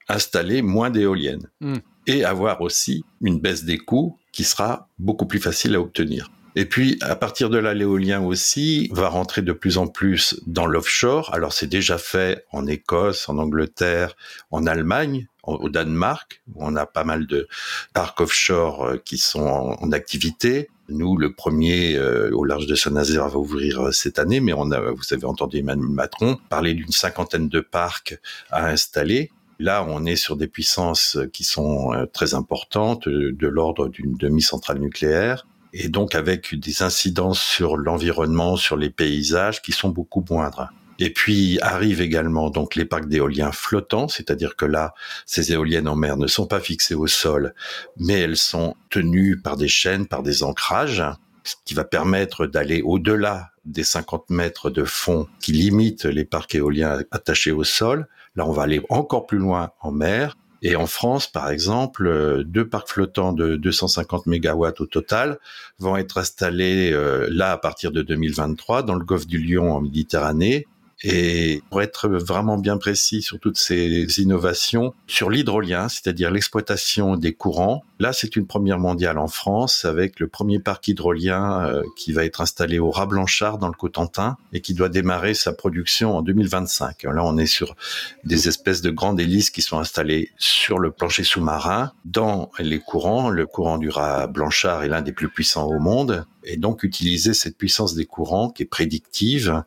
installer 0.09 0.63
moins 0.63 0.89
d'éoliennes. 0.89 1.51
Hmm 1.61 1.81
et 2.07 2.25
avoir 2.25 2.61
aussi 2.61 3.05
une 3.21 3.41
baisse 3.41 3.65
des 3.65 3.79
coûts 3.79 4.19
qui 4.33 4.45
sera 4.45 4.89
beaucoup 4.99 5.27
plus 5.27 5.41
facile 5.41 5.75
à 5.75 5.81
obtenir. 5.81 6.31
Et 6.57 6.67
puis, 6.67 6.99
à 7.01 7.17
partir 7.17 7.51
de 7.51 7.59
là, 7.59 7.75
l'éolien 7.75 8.23
aussi 8.23 8.89
va 8.93 9.09
rentrer 9.09 9.43
de 9.43 9.53
plus 9.53 9.77
en 9.77 9.89
plus 9.89 10.41
dans 10.47 10.67
l'offshore. 10.67 11.35
Alors, 11.35 11.53
c'est 11.53 11.67
déjà 11.67 11.99
fait 11.99 12.45
en 12.53 12.67
Écosse, 12.67 13.29
en 13.29 13.39
Angleterre, 13.39 14.15
en 14.53 14.65
Allemagne, 14.67 15.27
au 15.43 15.69
Danemark, 15.69 16.43
où 16.55 16.65
on 16.65 16.77
a 16.77 16.87
pas 16.87 17.05
mal 17.05 17.27
de 17.27 17.49
parcs 17.93 18.21
offshore 18.21 18.85
euh, 18.85 18.97
qui 18.97 19.19
sont 19.19 19.77
en, 19.81 19.93
activité. 19.93 20.71
Nous, 20.89 21.17
le 21.17 21.35
premier 21.35 21.97
euh, 21.97 22.31
au 22.33 22.45
large 22.45 22.67
de 22.67 22.75
Saint-Nazaire 22.75 23.29
va 23.29 23.39
ouvrir 23.39 23.81
euh, 23.81 23.93
cette 23.93 24.19
année, 24.19 24.41
mais 24.41 24.53
on 24.53 24.71
a, 24.71 24.81
vous 24.81 25.13
avez 25.13 25.25
entendu 25.27 25.59
Emmanuel 25.59 25.89
Macron 25.89 26.39
parler 26.49 26.75
d'une 26.75 26.93
cinquantaine 26.93 27.49
de 27.49 27.61
parcs 27.61 28.19
à 28.51 28.69
installer. 28.69 29.31
Là, 29.59 29.85
on 29.89 30.05
est 30.05 30.17
sur 30.17 30.37
des 30.37 30.49
puissances 30.49 31.19
qui 31.33 31.45
sont 31.45 31.93
euh, 31.93 32.07
très 32.07 32.35
importantes, 32.35 33.07
euh, 33.07 33.33
de 33.33 33.47
l'ordre 33.47 33.89
d'une 33.89 34.15
demi-centrale 34.15 34.79
nucléaire, 34.79 35.47
et 35.73 35.89
donc 35.89 36.15
avec 36.15 36.55
des 36.55 36.83
incidences 36.83 37.41
sur 37.41 37.77
l'environnement, 37.77 38.57
sur 38.57 38.77
les 38.77 38.91
paysages 38.91 39.63
qui 39.63 39.73
sont 39.73 39.89
beaucoup 39.89 40.25
moindres. 40.29 40.71
Et 41.01 41.11
puis 41.11 41.59
arrivent 41.61 42.01
également 42.01 42.51
donc 42.51 42.77
les 42.77 42.85
parcs 42.85 43.09
d'éoliens 43.09 43.51
flottants, 43.51 44.07
c'est-à-dire 44.07 44.55
que 44.55 44.65
là, 44.65 44.95
ces 45.27 45.53
éoliennes 45.53 45.89
en 45.89 45.97
mer 45.97 46.17
ne 46.17 46.29
sont 46.29 46.47
pas 46.47 46.61
fixées 46.61 46.95
au 46.95 47.09
sol, 47.09 47.55
mais 47.97 48.21
elles 48.21 48.37
sont 48.37 48.77
tenues 48.91 49.41
par 49.41 49.57
des 49.57 49.69
chaînes, 49.69 50.07
par 50.07 50.23
des 50.23 50.45
ancrages, 50.45 51.03
ce 51.43 51.55
qui 51.65 51.75
va 51.75 51.85
permettre 51.85 52.47
d'aller 52.47 52.81
au-delà 52.83 53.51
des 53.65 53.85
50 53.85 54.31
mètres 54.31 54.71
de 54.71 54.85
fond 54.85 55.27
qui 55.41 55.53
limitent 55.53 56.05
les 56.05 56.25
parcs 56.25 56.55
éoliens 56.55 57.01
attachés 57.11 57.53
au 57.53 57.65
sol. 57.65 58.07
Là, 58.37 58.47
on 58.47 58.53
va 58.53 58.63
aller 58.63 58.83
encore 58.89 59.27
plus 59.27 59.39
loin 59.39 59.71
en 59.81 59.93
mer. 59.93 60.37
Et 60.63 60.77
en 60.77 60.87
France, 60.87 61.27
par 61.27 61.51
exemple, 61.51 62.07
euh, 62.07 62.43
deux 62.43 62.67
parcs 62.67 62.89
flottants 62.89 63.35
de 63.35 63.57
250 63.57 64.27
mégawatts 64.27 64.81
au 64.81 64.87
total 64.87 65.39
vont 65.79 65.97
être 65.97 66.17
installés 66.17 66.91
euh, 66.91 67.29
là 67.31 67.53
à 67.53 67.59
partir 67.59 67.93
de 67.93 68.01
2023 68.01 68.83
dans 68.83 68.95
le 68.95 69.05
golfe 69.05 69.27
du 69.27 69.39
Lion 69.39 69.73
en 69.75 69.83
Méditerranée. 69.83 70.67
Et 71.03 71.61
pour 71.69 71.83
être 71.83 72.09
vraiment 72.09 72.57
bien 72.57 72.79
précis 72.79 73.21
sur 73.21 73.39
toutes 73.39 73.59
ces 73.59 74.07
innovations, 74.21 74.95
sur 75.07 75.29
l'hydrolien, 75.29 75.91
c'est-à-dire 75.91 76.31
l'exploitation 76.31 77.17
des 77.17 77.35
courants, 77.35 77.85
là 77.99 78.13
c'est 78.13 78.37
une 78.37 78.47
première 78.47 78.79
mondiale 78.79 79.19
en 79.19 79.29
France 79.29 79.85
avec 79.85 80.21
le 80.21 80.29
premier 80.29 80.59
parc 80.59 80.89
hydrolien 80.89 81.67
euh, 81.67 81.83
qui 81.97 82.13
va 82.13 82.25
être 82.25 82.41
installé 82.41 82.79
au 82.79 82.91
Rat 82.91 83.07
Blanchard 83.07 83.59
dans 83.59 83.69
le 83.69 83.75
Cotentin 83.75 84.37
et 84.53 84.61
qui 84.61 84.75
doit 84.75 84.89
démarrer 84.89 85.35
sa 85.35 85.53
production 85.53 86.17
en 86.17 86.23
2025. 86.23 87.05
Là 87.05 87.25
on 87.25 87.37
est 87.37 87.47
sur 87.47 87.77
des 88.25 88.49
espèces 88.49 88.83
de 88.83 88.91
grandes 88.91 89.21
hélices 89.21 89.51
qui 89.51 89.63
sont 89.63 89.79
installées 89.79 90.31
sur 90.39 90.79
le 90.79 90.91
plancher 90.91 91.25
sous-marin 91.25 91.93
dans 92.05 92.51
les 92.59 92.81
courants. 92.81 93.31
Le 93.31 93.47
courant 93.47 93.79
du 93.79 93.89
Rat 93.89 94.27
Blanchard 94.27 94.85
est 94.85 94.89
l'un 94.89 95.03
des 95.03 95.13
plus 95.13 95.29
puissants 95.29 95.67
au 95.67 95.79
monde 95.79 96.27
et 96.45 96.57
donc 96.57 96.83
utiliser 96.83 97.35
cette 97.35 97.57
puissance 97.57 97.95
des 97.95 98.07
courants 98.07 98.51
qui 98.51 98.63
est 98.63 98.67
prédictive 98.67 99.63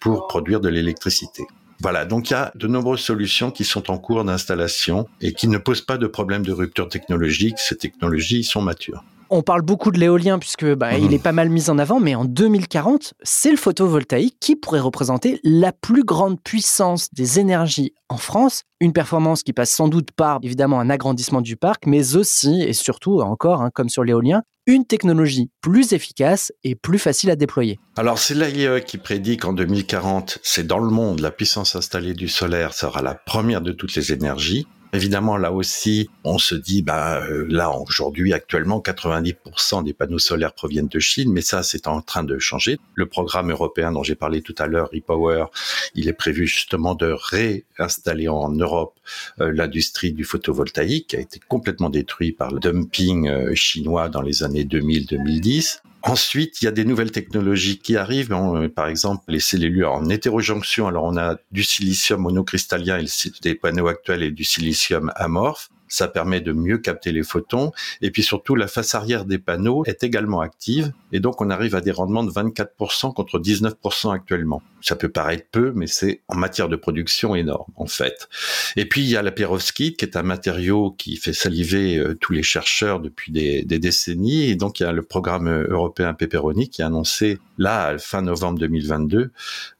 pour 0.00 0.26
produire 0.26 0.60
de 0.60 0.68
l'électricité. 0.68 1.44
Voilà, 1.80 2.04
donc 2.04 2.30
il 2.30 2.34
y 2.34 2.36
a 2.36 2.52
de 2.54 2.66
nombreuses 2.66 3.00
solutions 3.00 3.50
qui 3.50 3.64
sont 3.64 3.90
en 3.90 3.98
cours 3.98 4.24
d'installation 4.24 5.08
et 5.20 5.32
qui 5.32 5.48
ne 5.48 5.58
posent 5.58 5.80
pas 5.80 5.98
de 5.98 6.06
problème 6.06 6.44
de 6.44 6.52
rupture 6.52 6.88
technologique. 6.88 7.58
Ces 7.58 7.76
technologies 7.76 8.44
sont 8.44 8.62
matures. 8.62 9.04
On 9.34 9.40
parle 9.40 9.62
beaucoup 9.62 9.90
de 9.90 9.98
l'éolien 9.98 10.38
puisque 10.38 10.66
bah, 10.74 10.98
il 10.98 11.06
mhm. 11.06 11.12
est 11.14 11.18
pas 11.18 11.32
mal 11.32 11.48
mis 11.48 11.70
en 11.70 11.78
avant, 11.78 12.00
mais 12.00 12.14
en 12.14 12.26
2040, 12.26 13.14
c'est 13.22 13.50
le 13.50 13.56
photovoltaïque 13.56 14.36
qui 14.38 14.56
pourrait 14.56 14.78
représenter 14.78 15.40
la 15.42 15.72
plus 15.72 16.04
grande 16.04 16.38
puissance 16.38 17.08
des 17.14 17.40
énergies 17.40 17.94
en 18.10 18.18
France. 18.18 18.64
Une 18.78 18.92
performance 18.92 19.42
qui 19.42 19.54
passe 19.54 19.70
sans 19.70 19.88
doute 19.88 20.10
par 20.10 20.38
évidemment 20.42 20.80
un 20.80 20.90
agrandissement 20.90 21.40
du 21.40 21.56
parc, 21.56 21.86
mais 21.86 22.14
aussi 22.14 22.60
et 22.60 22.74
surtout 22.74 23.22
encore, 23.22 23.62
hein, 23.62 23.70
comme 23.72 23.88
sur 23.88 24.04
l'éolien, 24.04 24.42
une 24.66 24.84
technologie 24.84 25.48
plus 25.62 25.94
efficace 25.94 26.52
et 26.62 26.74
plus 26.74 26.98
facile 26.98 27.30
à 27.30 27.36
déployer. 27.36 27.80
Alors 27.96 28.18
c'est 28.18 28.34
l'AIE 28.34 28.84
qui 28.84 28.98
prédit 28.98 29.38
qu'en 29.38 29.54
2040, 29.54 30.40
c'est 30.42 30.66
dans 30.66 30.78
le 30.78 30.90
monde, 30.90 31.20
la 31.20 31.30
puissance 31.30 31.74
installée 31.74 32.12
du 32.12 32.28
solaire 32.28 32.74
sera 32.74 33.00
la 33.00 33.14
première 33.14 33.62
de 33.62 33.72
toutes 33.72 33.94
les 33.94 34.12
énergies. 34.12 34.66
Évidemment, 34.94 35.38
là 35.38 35.52
aussi, 35.52 36.10
on 36.22 36.36
se 36.36 36.54
dit, 36.54 36.82
bah, 36.82 37.22
euh, 37.22 37.46
là, 37.48 37.70
aujourd'hui, 37.70 38.34
actuellement, 38.34 38.78
90% 38.78 39.84
des 39.84 39.94
panneaux 39.94 40.18
solaires 40.18 40.52
proviennent 40.52 40.88
de 40.88 40.98
Chine, 40.98 41.32
mais 41.32 41.40
ça, 41.40 41.62
c'est 41.62 41.86
en 41.86 42.02
train 42.02 42.24
de 42.24 42.38
changer. 42.38 42.78
Le 42.94 43.06
programme 43.06 43.50
européen 43.50 43.90
dont 43.90 44.02
j'ai 44.02 44.16
parlé 44.16 44.42
tout 44.42 44.54
à 44.58 44.66
l'heure, 44.66 44.90
RePower, 44.92 45.46
il 45.94 46.08
est 46.08 46.12
prévu 46.12 46.46
justement 46.46 46.94
de 46.94 47.16
réinstaller 47.18 48.28
en 48.28 48.50
Europe 48.50 48.98
euh, 49.40 49.50
l'industrie 49.50 50.12
du 50.12 50.24
photovoltaïque, 50.24 51.08
qui 51.08 51.16
a 51.16 51.20
été 51.20 51.38
complètement 51.38 51.88
détruit 51.88 52.32
par 52.32 52.52
le 52.52 52.60
dumping 52.60 53.28
euh, 53.28 53.54
chinois 53.54 54.10
dans 54.10 54.20
les 54.20 54.42
années 54.42 54.64
2000-2010. 54.64 55.80
Ensuite, 56.04 56.60
il 56.60 56.64
y 56.64 56.68
a 56.68 56.72
des 56.72 56.84
nouvelles 56.84 57.12
technologies 57.12 57.78
qui 57.78 57.96
arrivent, 57.96 58.32
euh, 58.32 58.68
par 58.68 58.88
exemple 58.88 59.24
les 59.28 59.40
cellules 59.40 59.84
en 59.84 60.08
hétérojonction. 60.08 60.88
Alors 60.88 61.04
on 61.04 61.16
a 61.16 61.36
du 61.52 61.62
silicium 61.62 62.20
monocristallien, 62.20 63.04
des 63.42 63.54
panneaux 63.54 63.86
actuels 63.86 64.22
et 64.24 64.30
du 64.30 64.44
silicium 64.44 65.12
amorphe. 65.14 65.70
Ça 65.92 66.08
permet 66.08 66.40
de 66.40 66.52
mieux 66.52 66.78
capter 66.78 67.12
les 67.12 67.22
photons. 67.22 67.70
Et 68.00 68.10
puis 68.10 68.22
surtout, 68.22 68.54
la 68.54 68.66
face 68.66 68.94
arrière 68.94 69.26
des 69.26 69.36
panneaux 69.36 69.84
est 69.84 70.02
également 70.02 70.40
active. 70.40 70.90
Et 71.12 71.20
donc, 71.20 71.42
on 71.42 71.50
arrive 71.50 71.74
à 71.74 71.82
des 71.82 71.90
rendements 71.90 72.24
de 72.24 72.30
24% 72.30 73.12
contre 73.12 73.38
19% 73.38 74.10
actuellement. 74.10 74.62
Ça 74.80 74.96
peut 74.96 75.10
paraître 75.10 75.44
peu, 75.52 75.70
mais 75.76 75.86
c'est 75.86 76.22
en 76.28 76.36
matière 76.36 76.70
de 76.70 76.76
production 76.76 77.34
énorme, 77.34 77.70
en 77.76 77.84
fait. 77.84 78.30
Et 78.76 78.88
puis, 78.88 79.02
il 79.02 79.10
y 79.10 79.18
a 79.18 79.22
la 79.22 79.32
perovskite, 79.32 79.98
qui 79.98 80.06
est 80.06 80.16
un 80.16 80.22
matériau 80.22 80.92
qui 80.92 81.16
fait 81.16 81.34
saliver 81.34 81.98
euh, 81.98 82.14
tous 82.14 82.32
les 82.32 82.42
chercheurs 82.42 82.98
depuis 82.98 83.30
des, 83.30 83.62
décennies. 83.62 84.44
Et 84.44 84.56
donc, 84.56 84.80
il 84.80 84.84
y 84.84 84.86
a 84.86 84.92
le 84.92 85.02
programme 85.02 85.66
européen 85.68 86.14
Pepperoni 86.14 86.70
qui 86.70 86.80
a 86.80 86.86
annoncé, 86.86 87.38
là, 87.58 87.98
fin 87.98 88.22
novembre 88.22 88.58
2022, 88.60 89.30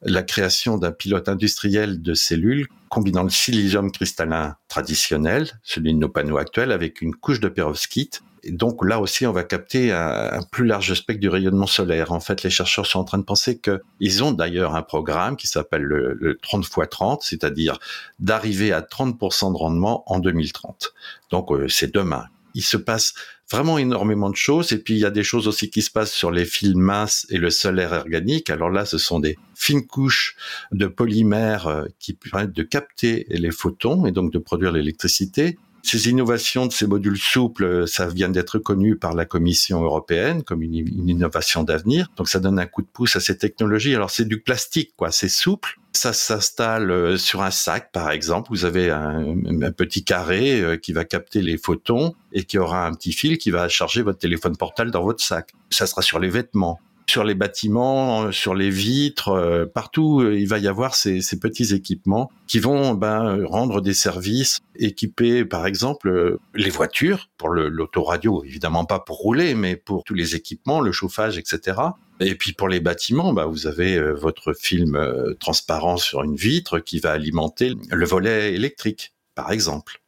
la 0.03 0.23
création 0.23 0.77
d'un 0.77 0.93
pilote 0.93 1.31
industriel 1.31 2.03
de 2.03 2.13
cellules 2.13 2.69
combinant 2.93 3.23
le 3.23 3.31
silicium 3.31 3.91
cristallin 3.91 4.55
traditionnel, 4.69 5.51
celui 5.63 5.95
de 5.95 5.99
nos 5.99 6.11
panneaux 6.11 6.37
actuels, 6.37 6.71
avec 6.71 7.01
une 7.01 7.15
couche 7.15 7.41
de 7.41 7.49
perovskite. 7.49 8.21
Et 8.43 8.53
donc 8.53 8.85
là 8.85 9.01
aussi, 9.01 9.27
on 9.27 9.33
va 9.33 9.45
capter 9.45 9.93
un, 9.93 10.43
plus 10.51 10.67
large 10.67 10.93
spectre 10.93 11.19
du 11.21 11.31
rayonnement 11.31 11.67
solaire. 11.67 12.13
En 12.13 12.21
fait, 12.21 12.43
les 12.43 12.51
chercheurs 12.51 12.85
sont 12.85 12.99
en 12.99 13.05
train 13.05 13.17
de 13.17 13.23
penser 13.23 13.59
qu'ils 13.59 14.23
ont 14.23 14.33
d'ailleurs 14.33 14.75
un 14.75 14.83
programme 14.83 15.37
qui 15.37 15.47
s'appelle 15.47 15.85
le, 15.85 16.19
le 16.21 16.37
30 16.37 16.67
x 16.67 16.77
30, 16.91 17.23
c'est-à-dire 17.23 17.79
d'arriver 18.19 18.75
à 18.75 18.83
30% 18.83 19.55
de 19.55 19.57
rendement 19.57 20.03
en 20.13 20.19
2030. 20.19 20.93
Donc 21.31 21.51
euh, 21.51 21.69
c'est 21.69 21.95
demain. 21.95 22.27
Il 22.53 22.63
se 22.63 22.77
passe 22.77 23.15
vraiment 23.53 23.79
énormément 23.79 24.31
de 24.31 24.37
choses. 24.37 24.73
Et 24.73 24.79
puis, 24.79 24.95
il 24.95 25.01
y 25.01 25.05
a 25.05 25.11
des 25.11 25.23
choses 25.23 25.47
aussi 25.47 25.71
qui 25.71 25.83
se 25.83 25.91
passent 25.91 26.13
sur 26.13 26.31
les 26.31 26.45
fils 26.45 26.75
minces 26.75 27.27
et 27.31 27.39
le 27.39 27.51
solaire 27.51 27.93
organique. 27.93 28.51
Alors 28.51 28.71
là, 28.71 28.85
ce 28.85 28.99
sont 28.99 29.21
des 29.21 29.39
fines 29.55 29.87
couches 29.87 30.37
de 30.73 30.87
polymères 30.87 31.67
euh, 31.67 31.85
qui 31.99 32.15
permettent 32.15 32.53
de 32.53 32.63
capter 32.63 33.27
les 33.29 33.51
photons 33.51 34.07
et 34.07 34.13
donc 34.13 34.33
de 34.33 34.39
produire 34.39 34.73
l'électricité. 34.73 35.59
Ces 35.83 36.09
innovations 36.09 36.67
de 36.67 36.73
ces 36.73 36.87
modules 36.87 37.19
souples, 37.19 37.65
euh, 37.65 37.87
ça 37.87 38.07
vient 38.07 38.29
d'être 38.29 38.59
connu 38.59 38.97
par 38.97 39.15
la 39.15 39.25
Commission 39.25 39.83
européenne 39.83 40.43
comme 40.45 40.63
une, 40.63 40.75
innovation 40.75 41.65
d'avenir. 41.65 42.09
Donc 42.17 42.29
ça 42.29 42.39
donne 42.39 42.59
un 42.59 42.67
coup 42.67 42.83
de 42.83 42.87
pouce 42.87 43.17
à 43.17 43.21
ces 43.21 43.37
technologies. 43.37 43.95
Alors 43.95 44.11
c'est 44.11 44.25
du 44.25 44.41
plastique, 44.41 44.93
quoi. 44.97 45.11
C'est 45.11 45.29
souple, 45.29 45.79
ça 45.93 46.13
s'installe 46.13 46.91
euh, 46.91 47.17
sur 47.17 47.43
un 47.43 47.51
sac, 47.51 47.91
par 47.93 48.11
exemple. 48.11 48.51
Vous 48.51 48.65
avez 48.65 48.91
un, 48.91 49.73
petit 49.77 50.05
carré 50.05 50.61
euh, 50.61 50.77
qui 50.77 50.93
va 50.93 51.05
capter 51.05 51.43
les 51.43 51.59
photons 51.59 52.15
et 52.33 52.45
qui 52.45 52.59
aura 52.59 52.87
un 52.87 52.93
petit 52.93 53.13
fil 53.13 53.37
qui 53.39 53.51
va 53.51 53.69
charger 53.69 54.03
votre 54.03 54.19
téléphone 54.19 54.57
portable 54.57 54.91
dans 54.91 55.03
votre 55.03 55.23
sac. 55.23 55.51
Ça 55.71 55.87
sera 55.87 56.03
sur 56.03 56.21
les 56.21 56.29
vêtements 56.29 56.81
sur 57.09 57.25
les 57.25 57.35
bâtiments, 57.35 58.25
euh, 58.25 58.33
sur 58.33 58.55
les 58.55 58.71
vitres, 58.71 59.71
partout, 59.75 60.23
il 60.23 60.47
va 60.47 60.59
y 60.59 60.69
avoir 60.69 60.95
ces, 60.95 61.21
petits 61.41 61.75
équipements 61.75 62.31
qui 62.47 62.59
vont 62.59 62.95
ben, 62.95 63.45
rendre 63.47 63.81
des 63.81 63.95
services, 63.95 64.61
équiper 64.77 65.45
par 65.45 65.67
exemple 65.67 66.39
les 66.55 66.71
voitures 66.71 67.29
pour 67.37 67.49
l'autoradio, 67.51 68.45
évidemment 68.45 68.85
pas 68.85 69.01
pour 69.01 69.17
rouler, 69.17 69.55
mais 69.55 69.77
pour 69.77 70.05
tous 70.05 70.15
les 70.15 70.37
équipements, 70.37 70.81
le 70.81 70.93
chauffage, 70.93 71.39
etc. 71.39 71.77
Et 72.21 72.35
puis 72.35 72.53
pour 72.53 72.69
les 72.69 72.81
bâtiments, 72.81 73.33
bah, 73.33 73.47
vous 73.47 73.67
avez 73.67 73.97
euh, 73.97 74.13
votre 74.13 74.53
film 74.53 74.97
euh, 74.97 75.35
transparent 75.35 75.97
sur 75.97 76.23
une 76.23 76.37
vitre 76.37 76.79
qui 76.79 77.01
va 77.01 77.13
alimenter 77.13 77.75
le 77.91 78.07
volet 78.07 78.55
électrique, 78.55 79.13
par 79.35 79.51
exemple. 79.51 80.01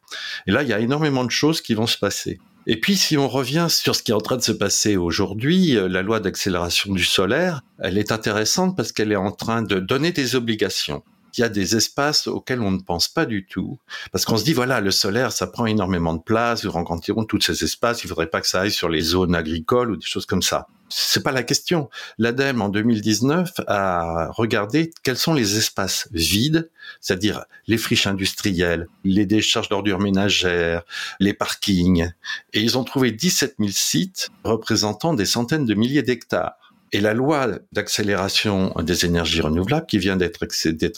Et 0.46 0.52
là, 0.52 0.62
il 0.62 0.68
y 0.68 0.72
a 0.72 0.80
énormément 0.80 1.24
de 1.24 1.30
choses 1.30 1.60
qui 1.60 1.74
vont 1.74 1.86
se 1.86 1.98
passer. 1.98 2.38
Et 2.66 2.80
puis, 2.80 2.96
si 2.96 3.18
on 3.18 3.28
revient 3.28 3.66
sur 3.68 3.94
ce 3.94 4.02
qui 4.02 4.10
est 4.10 4.14
en 4.14 4.20
train 4.20 4.36
de 4.36 4.42
se 4.42 4.52
passer 4.52 4.96
aujourd'hui, 4.96 5.76
euh, 5.76 5.88
la 5.88 6.02
loi 6.02 6.20
d'accélération 6.20 6.92
du 6.92 7.04
solaire, 7.04 7.60
elle 7.78 7.98
est 7.98 8.10
intéressante 8.10 8.76
parce 8.76 8.92
qu'elle 8.92 9.12
est 9.12 9.16
en 9.16 9.32
train 9.32 9.62
de 9.62 9.78
donner 9.78 10.12
des 10.12 10.34
obligations 10.34 11.02
il 11.36 11.40
y 11.40 11.44
a 11.44 11.48
des 11.48 11.76
espaces 11.76 12.26
auxquels 12.26 12.60
on 12.60 12.70
ne 12.70 12.80
pense 12.80 13.08
pas 13.08 13.26
du 13.26 13.46
tout. 13.46 13.78
Parce 14.12 14.24
qu'on 14.24 14.36
se 14.36 14.44
dit, 14.44 14.52
voilà, 14.52 14.80
le 14.80 14.90
solaire, 14.90 15.32
ça 15.32 15.46
prend 15.46 15.66
énormément 15.66 16.14
de 16.14 16.22
place, 16.22 16.64
nous 16.64 16.70
rencontrerons 16.70 17.24
tous 17.24 17.40
ces 17.40 17.64
espaces, 17.64 18.04
il 18.04 18.08
faudrait 18.08 18.30
pas 18.30 18.40
que 18.40 18.46
ça 18.46 18.60
aille 18.60 18.70
sur 18.70 18.88
les 18.88 19.00
zones 19.00 19.34
agricoles 19.34 19.90
ou 19.90 19.96
des 19.96 20.06
choses 20.06 20.26
comme 20.26 20.42
ça. 20.42 20.66
C'est 20.88 21.22
pas 21.22 21.32
la 21.32 21.42
question. 21.42 21.88
L'ADEME, 22.18 22.60
en 22.60 22.68
2019, 22.68 23.52
a 23.66 24.28
regardé 24.30 24.92
quels 25.02 25.16
sont 25.16 25.34
les 25.34 25.56
espaces 25.56 26.08
vides, 26.12 26.70
c'est-à-dire 27.00 27.46
les 27.66 27.78
friches 27.78 28.06
industrielles, 28.06 28.86
les 29.02 29.26
décharges 29.26 29.68
d'ordures 29.68 29.98
ménagères, 29.98 30.82
les 31.20 31.34
parkings. 31.34 32.10
Et 32.52 32.60
ils 32.60 32.78
ont 32.78 32.84
trouvé 32.84 33.12
17 33.12 33.56
000 33.58 33.70
sites 33.72 34.30
représentant 34.44 35.14
des 35.14 35.26
centaines 35.26 35.64
de 35.64 35.74
milliers 35.74 36.02
d'hectares. 36.02 36.63
Et 36.94 37.00
la 37.00 37.12
loi 37.12 37.48
d'accélération 37.72 38.72
des 38.80 39.04
énergies 39.04 39.40
renouvelables 39.40 39.84
qui 39.84 39.98
vient 39.98 40.16
d'être 40.16 40.44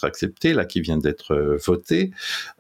acceptée, 0.05 0.53
là, 0.53 0.67
qui 0.67 0.83
vient 0.83 0.99
d'être 0.99 1.33
euh, 1.33 1.57
votée, 1.57 2.11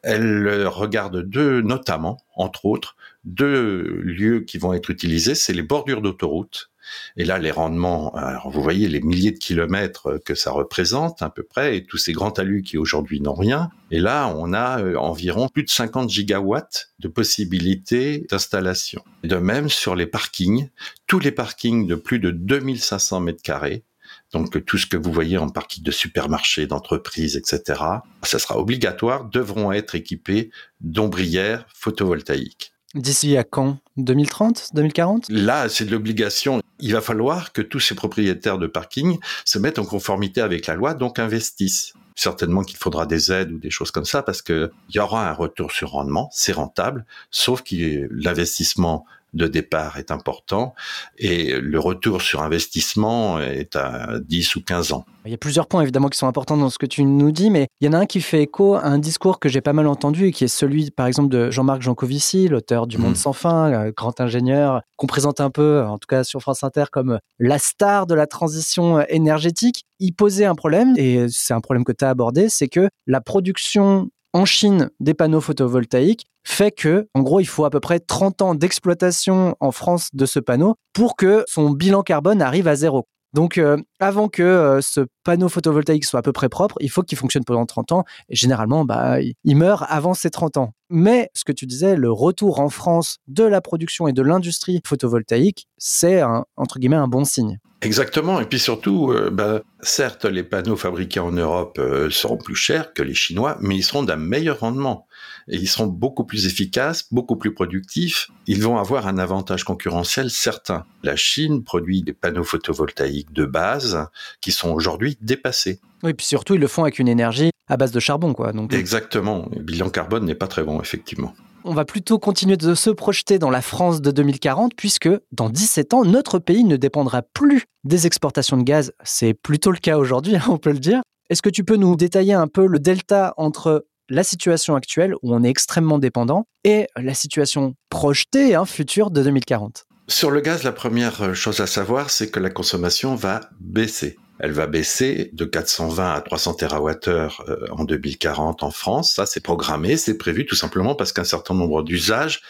elle 0.02 0.46
euh, 0.46 0.70
regarde 0.70 1.20
deux, 1.20 1.60
notamment, 1.60 2.16
entre 2.34 2.64
autres, 2.64 2.96
deux 3.24 4.00
lieux 4.02 4.40
qui 4.40 4.56
vont 4.56 4.72
être 4.72 4.88
utilisés, 4.88 5.34
c'est 5.34 5.52
les 5.52 5.60
bordures 5.60 6.00
d'autoroutes 6.00 6.70
et 7.16 7.24
là, 7.24 7.38
les 7.38 7.50
rendements, 7.50 8.14
alors 8.14 8.50
vous 8.50 8.62
voyez 8.62 8.88
les 8.88 9.00
milliers 9.00 9.32
de 9.32 9.38
kilomètres 9.38 10.20
que 10.24 10.34
ça 10.34 10.50
représente 10.50 11.22
à 11.22 11.30
peu 11.30 11.42
près, 11.42 11.76
et 11.76 11.84
tous 11.84 11.96
ces 11.96 12.12
grands 12.12 12.30
talus 12.30 12.62
qui 12.62 12.78
aujourd'hui 12.78 13.20
n'ont 13.20 13.34
rien. 13.34 13.70
Et 13.90 14.00
là, 14.00 14.32
on 14.36 14.52
a 14.52 14.80
euh, 14.80 14.96
environ 14.96 15.48
plus 15.48 15.62
de 15.62 15.70
50 15.70 16.10
gigawatts 16.10 16.90
de 16.98 17.08
possibilités 17.08 18.26
d'installation. 18.30 19.02
De 19.24 19.36
même 19.36 19.68
sur 19.68 19.94
les 19.94 20.06
parkings, 20.06 20.68
tous 21.06 21.18
les 21.18 21.32
parkings 21.32 21.86
de 21.86 21.94
plus 21.94 22.18
de 22.18 22.30
2500 22.30 23.20
mètres 23.20 23.42
carrés, 23.42 23.84
donc 24.32 24.64
tout 24.64 24.78
ce 24.78 24.86
que 24.86 24.96
vous 24.96 25.12
voyez 25.12 25.38
en 25.38 25.48
parking 25.48 25.82
de 25.82 25.90
supermarchés, 25.90 26.66
d'entreprises, 26.66 27.36
etc., 27.36 27.80
ça 28.22 28.38
sera 28.38 28.58
obligatoire, 28.58 29.24
devront 29.24 29.72
être 29.72 29.94
équipés 29.94 30.50
d'ombrières 30.80 31.66
photovoltaïques. 31.74 32.72
D'ici 32.96 33.36
à 33.36 33.44
quand? 33.44 33.76
2030 33.98 34.70
2040 34.72 35.26
Là, 35.28 35.68
c'est 35.68 35.84
de 35.84 35.90
l'obligation. 35.90 36.62
Il 36.80 36.94
va 36.94 37.02
falloir 37.02 37.52
que 37.52 37.60
tous 37.60 37.78
ces 37.78 37.94
propriétaires 37.94 38.56
de 38.56 38.66
parking 38.66 39.18
se 39.44 39.58
mettent 39.58 39.78
en 39.78 39.84
conformité 39.84 40.40
avec 40.40 40.66
la 40.66 40.74
loi, 40.74 40.94
donc 40.94 41.18
investissent. 41.18 41.92
Certainement 42.14 42.62
qu'il 42.62 42.78
faudra 42.78 43.04
des 43.04 43.30
aides 43.30 43.52
ou 43.52 43.58
des 43.58 43.68
choses 43.68 43.90
comme 43.90 44.06
ça 44.06 44.22
parce 44.22 44.40
qu'il 44.40 44.70
y 44.94 44.98
aura 44.98 45.28
un 45.28 45.34
retour 45.34 45.72
sur 45.72 45.90
rendement, 45.90 46.30
c'est 46.32 46.52
rentable, 46.52 47.04
sauf 47.30 47.62
que 47.62 48.08
l'investissement 48.10 49.04
de 49.34 49.46
départ 49.46 49.98
est 49.98 50.10
important 50.10 50.74
et 51.18 51.58
le 51.58 51.78
retour 51.78 52.22
sur 52.22 52.42
investissement 52.42 53.38
est 53.40 53.76
à 53.76 54.18
10 54.20 54.56
ou 54.56 54.62
15 54.62 54.92
ans. 54.92 55.04
Il 55.24 55.30
y 55.30 55.34
a 55.34 55.38
plusieurs 55.38 55.66
points 55.66 55.82
évidemment 55.82 56.08
qui 56.08 56.18
sont 56.18 56.28
importants 56.28 56.56
dans 56.56 56.70
ce 56.70 56.78
que 56.78 56.86
tu 56.86 57.04
nous 57.04 57.32
dis, 57.32 57.50
mais 57.50 57.66
il 57.80 57.86
y 57.86 57.88
en 57.88 57.92
a 57.92 57.98
un 57.98 58.06
qui 58.06 58.20
fait 58.20 58.42
écho 58.42 58.74
à 58.74 58.84
un 58.84 58.98
discours 58.98 59.40
que 59.40 59.48
j'ai 59.48 59.60
pas 59.60 59.72
mal 59.72 59.88
entendu 59.88 60.26
et 60.26 60.32
qui 60.32 60.44
est 60.44 60.48
celui 60.48 60.90
par 60.90 61.06
exemple 61.06 61.28
de 61.28 61.50
Jean-Marc 61.50 61.82
Jancovici, 61.82 62.48
l'auteur 62.48 62.86
du 62.86 62.98
Monde 62.98 63.12
mmh. 63.12 63.16
sans 63.16 63.32
fin, 63.32 63.72
euh, 63.72 63.92
grand 63.94 64.20
ingénieur, 64.20 64.82
qu'on 64.96 65.06
présente 65.06 65.40
un 65.40 65.50
peu, 65.50 65.82
en 65.82 65.98
tout 65.98 66.06
cas 66.08 66.24
sur 66.24 66.40
France 66.40 66.62
Inter, 66.62 66.84
comme 66.92 67.18
la 67.38 67.58
star 67.58 68.06
de 68.06 68.14
la 68.14 68.26
transition 68.26 69.00
énergétique. 69.08 69.84
Il 69.98 70.12
posait 70.12 70.44
un 70.44 70.54
problème, 70.54 70.94
et 70.96 71.26
c'est 71.28 71.54
un 71.54 71.60
problème 71.60 71.84
que 71.84 71.92
tu 71.92 72.04
as 72.04 72.10
abordé, 72.10 72.48
c'est 72.48 72.68
que 72.68 72.88
la 73.06 73.20
production 73.20 74.10
en 74.32 74.44
Chine 74.44 74.90
des 75.00 75.14
panneaux 75.14 75.40
photovoltaïques 75.40 76.26
fait 76.46 76.70
que, 76.70 77.08
en 77.14 77.22
gros, 77.22 77.40
il 77.40 77.46
faut 77.46 77.64
à 77.64 77.70
peu 77.70 77.80
près 77.80 77.98
30 77.98 78.42
ans 78.42 78.54
d'exploitation 78.54 79.56
en 79.60 79.72
France 79.72 80.10
de 80.12 80.26
ce 80.26 80.38
panneau 80.38 80.76
pour 80.92 81.16
que 81.16 81.44
son 81.48 81.70
bilan 81.70 82.02
carbone 82.02 82.40
arrive 82.40 82.68
à 82.68 82.76
zéro. 82.76 83.06
Donc, 83.32 83.58
euh, 83.58 83.76
avant 84.00 84.28
que 84.28 84.42
euh, 84.42 84.80
ce 84.80 85.00
panneau 85.24 85.48
photovoltaïque 85.48 86.04
soit 86.04 86.20
à 86.20 86.22
peu 86.22 86.32
près 86.32 86.48
propre, 86.48 86.76
il 86.80 86.88
faut 86.88 87.02
qu'il 87.02 87.18
fonctionne 87.18 87.44
pendant 87.44 87.66
30 87.66 87.92
ans. 87.92 88.04
Généralement, 88.30 88.84
bah, 88.84 89.18
il 89.20 89.56
meurt 89.56 89.84
avant 89.88 90.14
ces 90.14 90.30
30 90.30 90.56
ans. 90.56 90.72
Mais 90.88 91.28
ce 91.34 91.44
que 91.44 91.52
tu 91.52 91.66
disais, 91.66 91.96
le 91.96 92.10
retour 92.10 92.60
en 92.60 92.70
France 92.70 93.18
de 93.26 93.44
la 93.44 93.60
production 93.60 94.06
et 94.06 94.12
de 94.12 94.22
l'industrie 94.22 94.80
photovoltaïque, 94.86 95.66
c'est 95.76 96.22
entre 96.56 96.78
guillemets 96.78 96.96
un 96.96 97.08
bon 97.08 97.24
signe. 97.24 97.58
Exactement. 97.82 98.40
Et 98.40 98.46
puis 98.46 98.58
surtout, 98.58 99.12
euh, 99.12 99.30
bah, 99.30 99.60
certes, 99.80 100.24
les 100.24 100.44
panneaux 100.44 100.76
fabriqués 100.76 101.20
en 101.20 101.32
Europe 101.32 101.78
seront 102.08 102.38
plus 102.38 102.54
chers 102.54 102.94
que 102.94 103.02
les 103.02 103.14
Chinois, 103.14 103.58
mais 103.60 103.76
ils 103.76 103.82
seront 103.82 104.04
d'un 104.04 104.16
meilleur 104.16 104.60
rendement 104.60 105.05
et 105.48 105.56
ils 105.56 105.68
seront 105.68 105.86
beaucoup 105.86 106.24
plus 106.24 106.46
efficaces, 106.46 107.06
beaucoup 107.12 107.36
plus 107.36 107.54
productifs. 107.54 108.28
Ils 108.46 108.62
vont 108.62 108.78
avoir 108.78 109.06
un 109.06 109.18
avantage 109.18 109.64
concurrentiel 109.64 110.30
certain. 110.30 110.84
La 111.02 111.16
Chine 111.16 111.62
produit 111.62 112.02
des 112.02 112.12
panneaux 112.12 112.44
photovoltaïques 112.44 113.32
de 113.32 113.44
base 113.44 114.06
qui 114.40 114.52
sont 114.52 114.70
aujourd'hui 114.70 115.16
dépassés. 115.20 115.80
Oui, 116.02 116.14
puis 116.14 116.26
surtout, 116.26 116.54
ils 116.54 116.60
le 116.60 116.68
font 116.68 116.82
avec 116.82 116.98
une 116.98 117.08
énergie 117.08 117.50
à 117.68 117.76
base 117.76 117.92
de 117.92 118.00
charbon, 118.00 118.32
quoi. 118.32 118.52
Donc... 118.52 118.72
Exactement. 118.72 119.48
Le 119.54 119.62
bilan 119.62 119.90
carbone 119.90 120.24
n'est 120.24 120.34
pas 120.34 120.48
très 120.48 120.62
bon, 120.62 120.80
effectivement 120.80 121.34
on 121.66 121.74
va 121.74 121.84
plutôt 121.84 122.20
continuer 122.20 122.56
de 122.56 122.74
se 122.76 122.90
projeter 122.90 123.40
dans 123.40 123.50
la 123.50 123.60
France 123.60 124.00
de 124.00 124.12
2040, 124.12 124.74
puisque 124.76 125.10
dans 125.32 125.50
17 125.50 125.94
ans, 125.94 126.04
notre 126.04 126.38
pays 126.38 126.62
ne 126.62 126.76
dépendra 126.76 127.22
plus 127.22 127.64
des 127.82 128.06
exportations 128.06 128.56
de 128.56 128.62
gaz. 128.62 128.92
C'est 129.02 129.34
plutôt 129.34 129.72
le 129.72 129.78
cas 129.78 129.98
aujourd'hui, 129.98 130.36
on 130.48 130.58
peut 130.58 130.70
le 130.70 130.78
dire. 130.78 131.02
Est-ce 131.28 131.42
que 131.42 131.50
tu 131.50 131.64
peux 131.64 131.76
nous 131.76 131.96
détailler 131.96 132.34
un 132.34 132.46
peu 132.46 132.66
le 132.66 132.78
delta 132.78 133.34
entre 133.36 133.84
la 134.08 134.24
situation 134.24 134.74
actuelle 134.74 135.14
où 135.22 135.34
on 135.34 135.42
est 135.42 135.48
extrêmement 135.48 135.98
dépendant 135.98 136.46
et 136.64 136.86
la 136.96 137.14
situation 137.14 137.74
projetée, 137.90 138.54
hein, 138.54 138.64
future 138.64 139.10
de 139.10 139.22
2040. 139.22 139.86
Sur 140.08 140.30
le 140.30 140.40
gaz, 140.40 140.62
la 140.62 140.72
première 140.72 141.34
chose 141.34 141.60
à 141.60 141.66
savoir, 141.66 142.10
c'est 142.10 142.30
que 142.30 142.38
la 142.38 142.50
consommation 142.50 143.16
va 143.16 143.40
baisser. 143.60 144.16
Elle 144.38 144.52
va 144.52 144.66
baisser 144.66 145.30
de 145.32 145.44
420 145.44 146.12
à 146.12 146.20
300 146.20 146.54
TWh 146.54 147.08
euh, 147.08 147.28
en 147.70 147.84
2040 147.84 148.62
en 148.62 148.70
France. 148.70 149.14
Ça, 149.14 149.26
c'est 149.26 149.40
programmé, 149.40 149.96
c'est 149.96 150.18
prévu 150.18 150.44
tout 150.44 150.54
simplement 150.54 150.94
parce 150.94 151.12
qu'un 151.12 151.24
certain 151.24 151.54
nombre 151.54 151.82
d'usages 151.82 152.42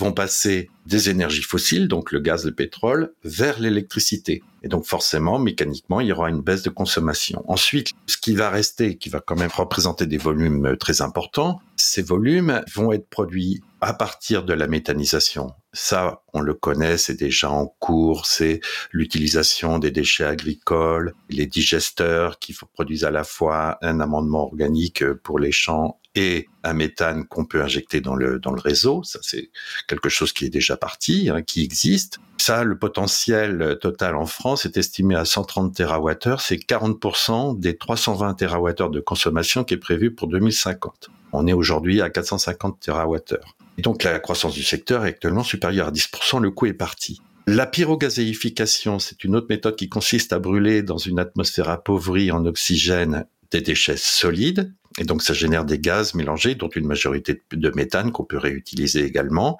vont 0.00 0.12
passer 0.12 0.70
des 0.86 1.10
énergies 1.10 1.42
fossiles, 1.42 1.86
donc 1.86 2.10
le 2.10 2.20
gaz, 2.20 2.46
le 2.46 2.54
pétrole, 2.54 3.12
vers 3.22 3.60
l'électricité. 3.60 4.42
Et 4.62 4.68
donc 4.68 4.86
forcément, 4.86 5.38
mécaniquement, 5.38 6.00
il 6.00 6.08
y 6.08 6.12
aura 6.12 6.30
une 6.30 6.40
baisse 6.40 6.62
de 6.62 6.70
consommation. 6.70 7.44
Ensuite, 7.48 7.92
ce 8.06 8.16
qui 8.16 8.34
va 8.34 8.50
rester, 8.50 8.96
qui 8.96 9.10
va 9.10 9.20
quand 9.20 9.36
même 9.36 9.50
représenter 9.54 10.06
des 10.06 10.18
volumes 10.18 10.76
très 10.78 11.02
importants, 11.02 11.60
ces 11.76 12.02
volumes 12.02 12.62
vont 12.74 12.92
être 12.92 13.08
produits 13.08 13.62
à 13.80 13.92
partir 13.92 14.44
de 14.44 14.54
la 14.54 14.66
méthanisation. 14.66 15.52
Ça, 15.72 16.22
on 16.32 16.40
le 16.40 16.54
connaît, 16.54 16.98
c'est 16.98 17.14
déjà 17.14 17.48
en 17.48 17.66
cours, 17.66 18.26
c'est 18.26 18.60
l'utilisation 18.90 19.78
des 19.78 19.92
déchets 19.92 20.24
agricoles, 20.24 21.14
les 21.28 21.46
digesteurs 21.46 22.40
qui 22.40 22.56
produisent 22.74 23.04
à 23.04 23.12
la 23.12 23.22
fois 23.22 23.78
un 23.80 24.00
amendement 24.00 24.42
organique 24.42 25.04
pour 25.22 25.38
les 25.38 25.52
champs 25.52 26.00
et 26.16 26.48
un 26.64 26.72
méthane 26.72 27.24
qu'on 27.24 27.44
peut 27.44 27.62
injecter 27.62 28.00
dans 28.00 28.16
le 28.16 28.40
dans 28.40 28.50
le 28.50 28.60
réseau. 28.60 29.04
Ça, 29.04 29.20
c'est 29.22 29.50
quelque 29.86 30.08
chose 30.08 30.32
qui 30.32 30.44
est 30.44 30.50
déjà 30.50 30.76
parti, 30.76 31.30
hein, 31.30 31.42
qui 31.42 31.62
existe. 31.62 32.18
Ça, 32.38 32.64
le 32.64 32.76
potentiel 32.76 33.78
total 33.80 34.16
en 34.16 34.26
France 34.26 34.64
est 34.64 34.76
estimé 34.76 35.14
à 35.14 35.24
130 35.24 35.74
TWh. 35.74 36.36
C'est 36.38 36.56
40% 36.56 37.60
des 37.60 37.76
320 37.76 38.34
TWh 38.34 38.90
de 38.90 39.00
consommation 39.00 39.62
qui 39.62 39.74
est 39.74 39.78
prévu 39.78 40.12
pour 40.12 40.26
2050. 40.26 41.10
On 41.32 41.46
est 41.46 41.52
aujourd'hui 41.52 42.00
à 42.00 42.10
450 42.10 42.80
TWh. 42.80 43.36
Et 43.80 43.82
donc 43.82 44.04
la 44.04 44.20
croissance 44.20 44.52
du 44.52 44.62
secteur 44.62 45.06
est 45.06 45.08
actuellement 45.08 45.42
supérieure 45.42 45.88
à 45.88 45.90
10%. 45.90 46.42
Le 46.42 46.50
coût 46.50 46.66
est 46.66 46.74
parti. 46.74 47.22
La 47.46 47.64
pyrogazéification, 47.64 48.98
c'est 48.98 49.24
une 49.24 49.34
autre 49.34 49.46
méthode 49.48 49.74
qui 49.74 49.88
consiste 49.88 50.34
à 50.34 50.38
brûler 50.38 50.82
dans 50.82 50.98
une 50.98 51.18
atmosphère 51.18 51.70
appauvrie 51.70 52.30
en 52.30 52.44
oxygène 52.44 53.24
des 53.50 53.62
déchets 53.62 53.96
solides 53.96 54.74
et 54.98 55.04
donc, 55.04 55.22
ça 55.22 55.32
génère 55.32 55.64
des 55.64 55.78
gaz 55.78 56.14
mélangés, 56.14 56.56
dont 56.56 56.68
une 56.68 56.86
majorité 56.86 57.40
de 57.52 57.72
méthane 57.76 58.10
qu'on 58.10 58.24
peut 58.24 58.38
réutiliser 58.38 59.04
également. 59.04 59.56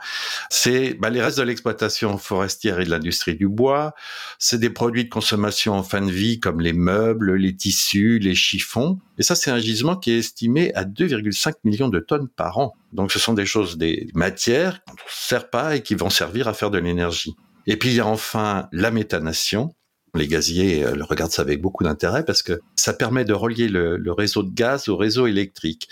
C'est 0.51 0.95
bah, 0.95 1.09
les 1.09 1.23
restes 1.23 1.39
de 1.39 1.45
l'exploitation 1.45 2.19
forestière 2.19 2.81
et 2.81 2.85
de 2.85 2.91
l'industrie 2.91 3.37
du 3.37 3.49
bois. 3.49 3.95
C'est 4.41 4.59
des 4.59 4.71
produits 4.71 5.05
de 5.05 5.09
consommation 5.09 5.75
en 5.75 5.85
fin 5.85 6.01
de 6.01 6.11
vie 6.11 6.41
comme 6.41 6.61
les 6.61 6.73
meubles, 6.73 7.37
les 7.37 7.55
tissus, 7.55 8.19
les 8.19 8.35
chiffons. 8.35 8.99
Et 9.19 9.23
ça, 9.23 9.37
c'est 9.37 9.53
un 9.53 9.59
gisement 9.59 9.97
qui 9.97 10.11
est 10.11 10.19
estimé 10.19 10.75
à 10.75 10.85
2,5 10.85 11.55
millions 11.63 11.89
de 11.89 12.01
tonnes 12.01 12.29
par 12.29 12.59
an. 12.59 12.75
Donc, 12.93 13.13
ce 13.13 13.21
sont 13.21 13.35
des 13.35 13.47
choses, 13.47 13.79
des 13.79 14.09
matières 14.15 14.83
qu'on 14.85 14.95
ne 14.95 14.99
sert 15.09 15.49
pas 15.49 15.77
et 15.77 15.83
qui 15.83 15.95
vont 15.95 16.11
servir 16.11 16.49
à 16.49 16.55
faire 16.55 16.73
de 16.73 16.79
l'énergie. 16.79 17.37
Et 17.69 17.77
puis, 17.77 17.91
il 17.91 17.97
y 17.97 18.01
a 18.01 18.07
enfin 18.07 18.69
la 18.73 18.91
méthanation 18.91 19.75
les 20.15 20.27
gaziers 20.27 20.85
euh, 20.85 20.95
regardent 21.09 21.33
ça 21.33 21.43
avec 21.43 21.61
beaucoup 21.61 21.85
d'intérêt 21.85 22.25
parce 22.25 22.43
que 22.43 22.61
ça 22.77 22.93
permet 22.93 23.25
de 23.25 23.33
relier 23.33 23.69
le, 23.69 24.13
réseau 24.13 24.43
de 24.43 24.53
gaz 24.53 24.89
au 24.89 24.97
réseau 24.97 25.27
électrique. 25.27 25.89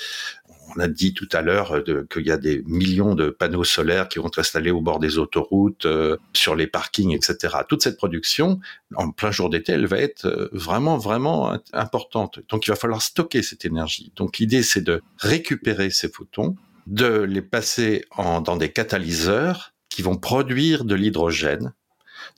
On 0.77 0.81
a 0.81 0.89
dit 0.89 1.15
tout 1.15 1.29
à 1.33 1.41
l'heure 1.41 1.75
euh, 1.75 2.07
qu'il 2.11 2.27
y 2.27 2.31
a 2.31 2.37
des 2.37 2.63
millions 2.67 3.15
de 3.15 3.31
panneaux 3.31 3.65
solaires 3.65 4.09
qui 4.09 4.19
vont 4.19 4.27
être 4.27 4.39
installés 4.39 4.71
au 4.71 4.81
bord 4.81 4.99
des 4.99 5.19
autoroutes, 5.19 5.87
euh, 5.87 6.17
sur 6.35 6.55
les 6.55 6.67
parkings, 6.67 7.15
etc. 7.15 7.59
Toute 7.69 7.83
cette 7.83 7.97
production, 7.97 8.61
en 8.95 9.11
plein 9.11 9.31
jour 9.31 9.49
d'été, 9.49 9.73
elle 9.73 9.87
va 9.87 9.99
être 9.99 10.51
vraiment, 10.53 10.99
vraiment 10.99 11.57
importante. 11.73 12.41
Donc 12.49 12.67
il 12.67 12.71
va 12.71 12.77
falloir 12.77 13.01
stocker 13.01 13.43
cette 13.43 13.65
énergie. 13.65 14.13
Donc 14.17 14.39
l'idée, 14.39 14.63
c'est 14.63 14.83
de 14.83 15.01
récupérer 15.19 15.91
ces 15.91 16.09
photons, 16.09 16.57
de 16.87 17.21
les 17.23 17.43
passer 17.43 18.05
en, 18.11 18.41
dans 18.41 18.57
des 18.57 18.71
catalyseurs 18.71 19.73
qui 19.89 20.03
vont 20.03 20.17
produire 20.17 20.85
de 20.85 20.95
l'hydrogène 20.95 21.73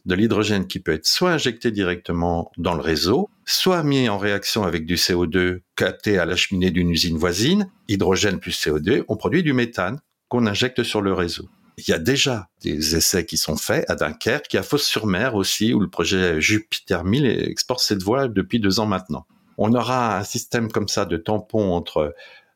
de 0.07 0.15
l'hydrogène 0.15 0.67
qui 0.67 0.81
peut 0.81 0.93
être 0.93 1.07
soit 1.07 1.33
injecté 1.33 1.71
directement 1.71 2.51
dans 2.59 2.75
le 2.75 2.81
réseau, 2.81 3.29
soit 3.45 3.83
mis 3.83 4.09
en 4.09 4.19
réaction 4.19 4.65
avec 4.65 4.87
du 4.87 4.97
CO2 4.97 5.61
capté 5.77 6.19
à 6.19 6.25
la 6.25 6.37
cheminée 6.37 6.71
d'une 6.71 6.91
usine 6.91 7.19
voisine, 7.19 7.71
hydrogène 7.89 8.39
plus 8.39 8.59
CO2, 8.59 9.05
on 9.09 9.17
produit 9.17 9.43
du 9.43 9.53
méthane 9.53 10.01
qu'on 10.29 10.47
injecte 10.47 10.83
sur 10.83 11.03
le 11.03 11.13
réseau. 11.13 11.49
Il 11.79 11.89
y 11.89 11.95
a 11.95 11.99
déjà 11.99 12.49
des 12.63 12.95
essais 12.95 13.25
qui 13.25 13.39
sont 13.39 13.57
faits 13.57 13.89
à 13.89 13.95
Dunkerque, 13.95 14.55
à 14.55 14.63
Fos-sur-Mer 14.63 15.35
aussi, 15.35 15.73
où 15.73 15.81
le 15.81 15.89
projet 15.89 16.41
Jupiter 16.41 17.05
1000 17.05 17.27
exporte 17.27 17.81
cette 17.81 18.03
voie 18.03 18.29
depuis 18.29 18.61
deux 18.61 18.81
ans 18.81 18.87
maintenant. 18.87 19.27
On 19.57 19.75
aura 19.75 20.19
un 20.19 20.25
système 20.25 20.71
comme 20.71 20.89
ça 20.89 21.05
de 21.05 21.17
tampon 21.17 21.73
entre 21.73 22.15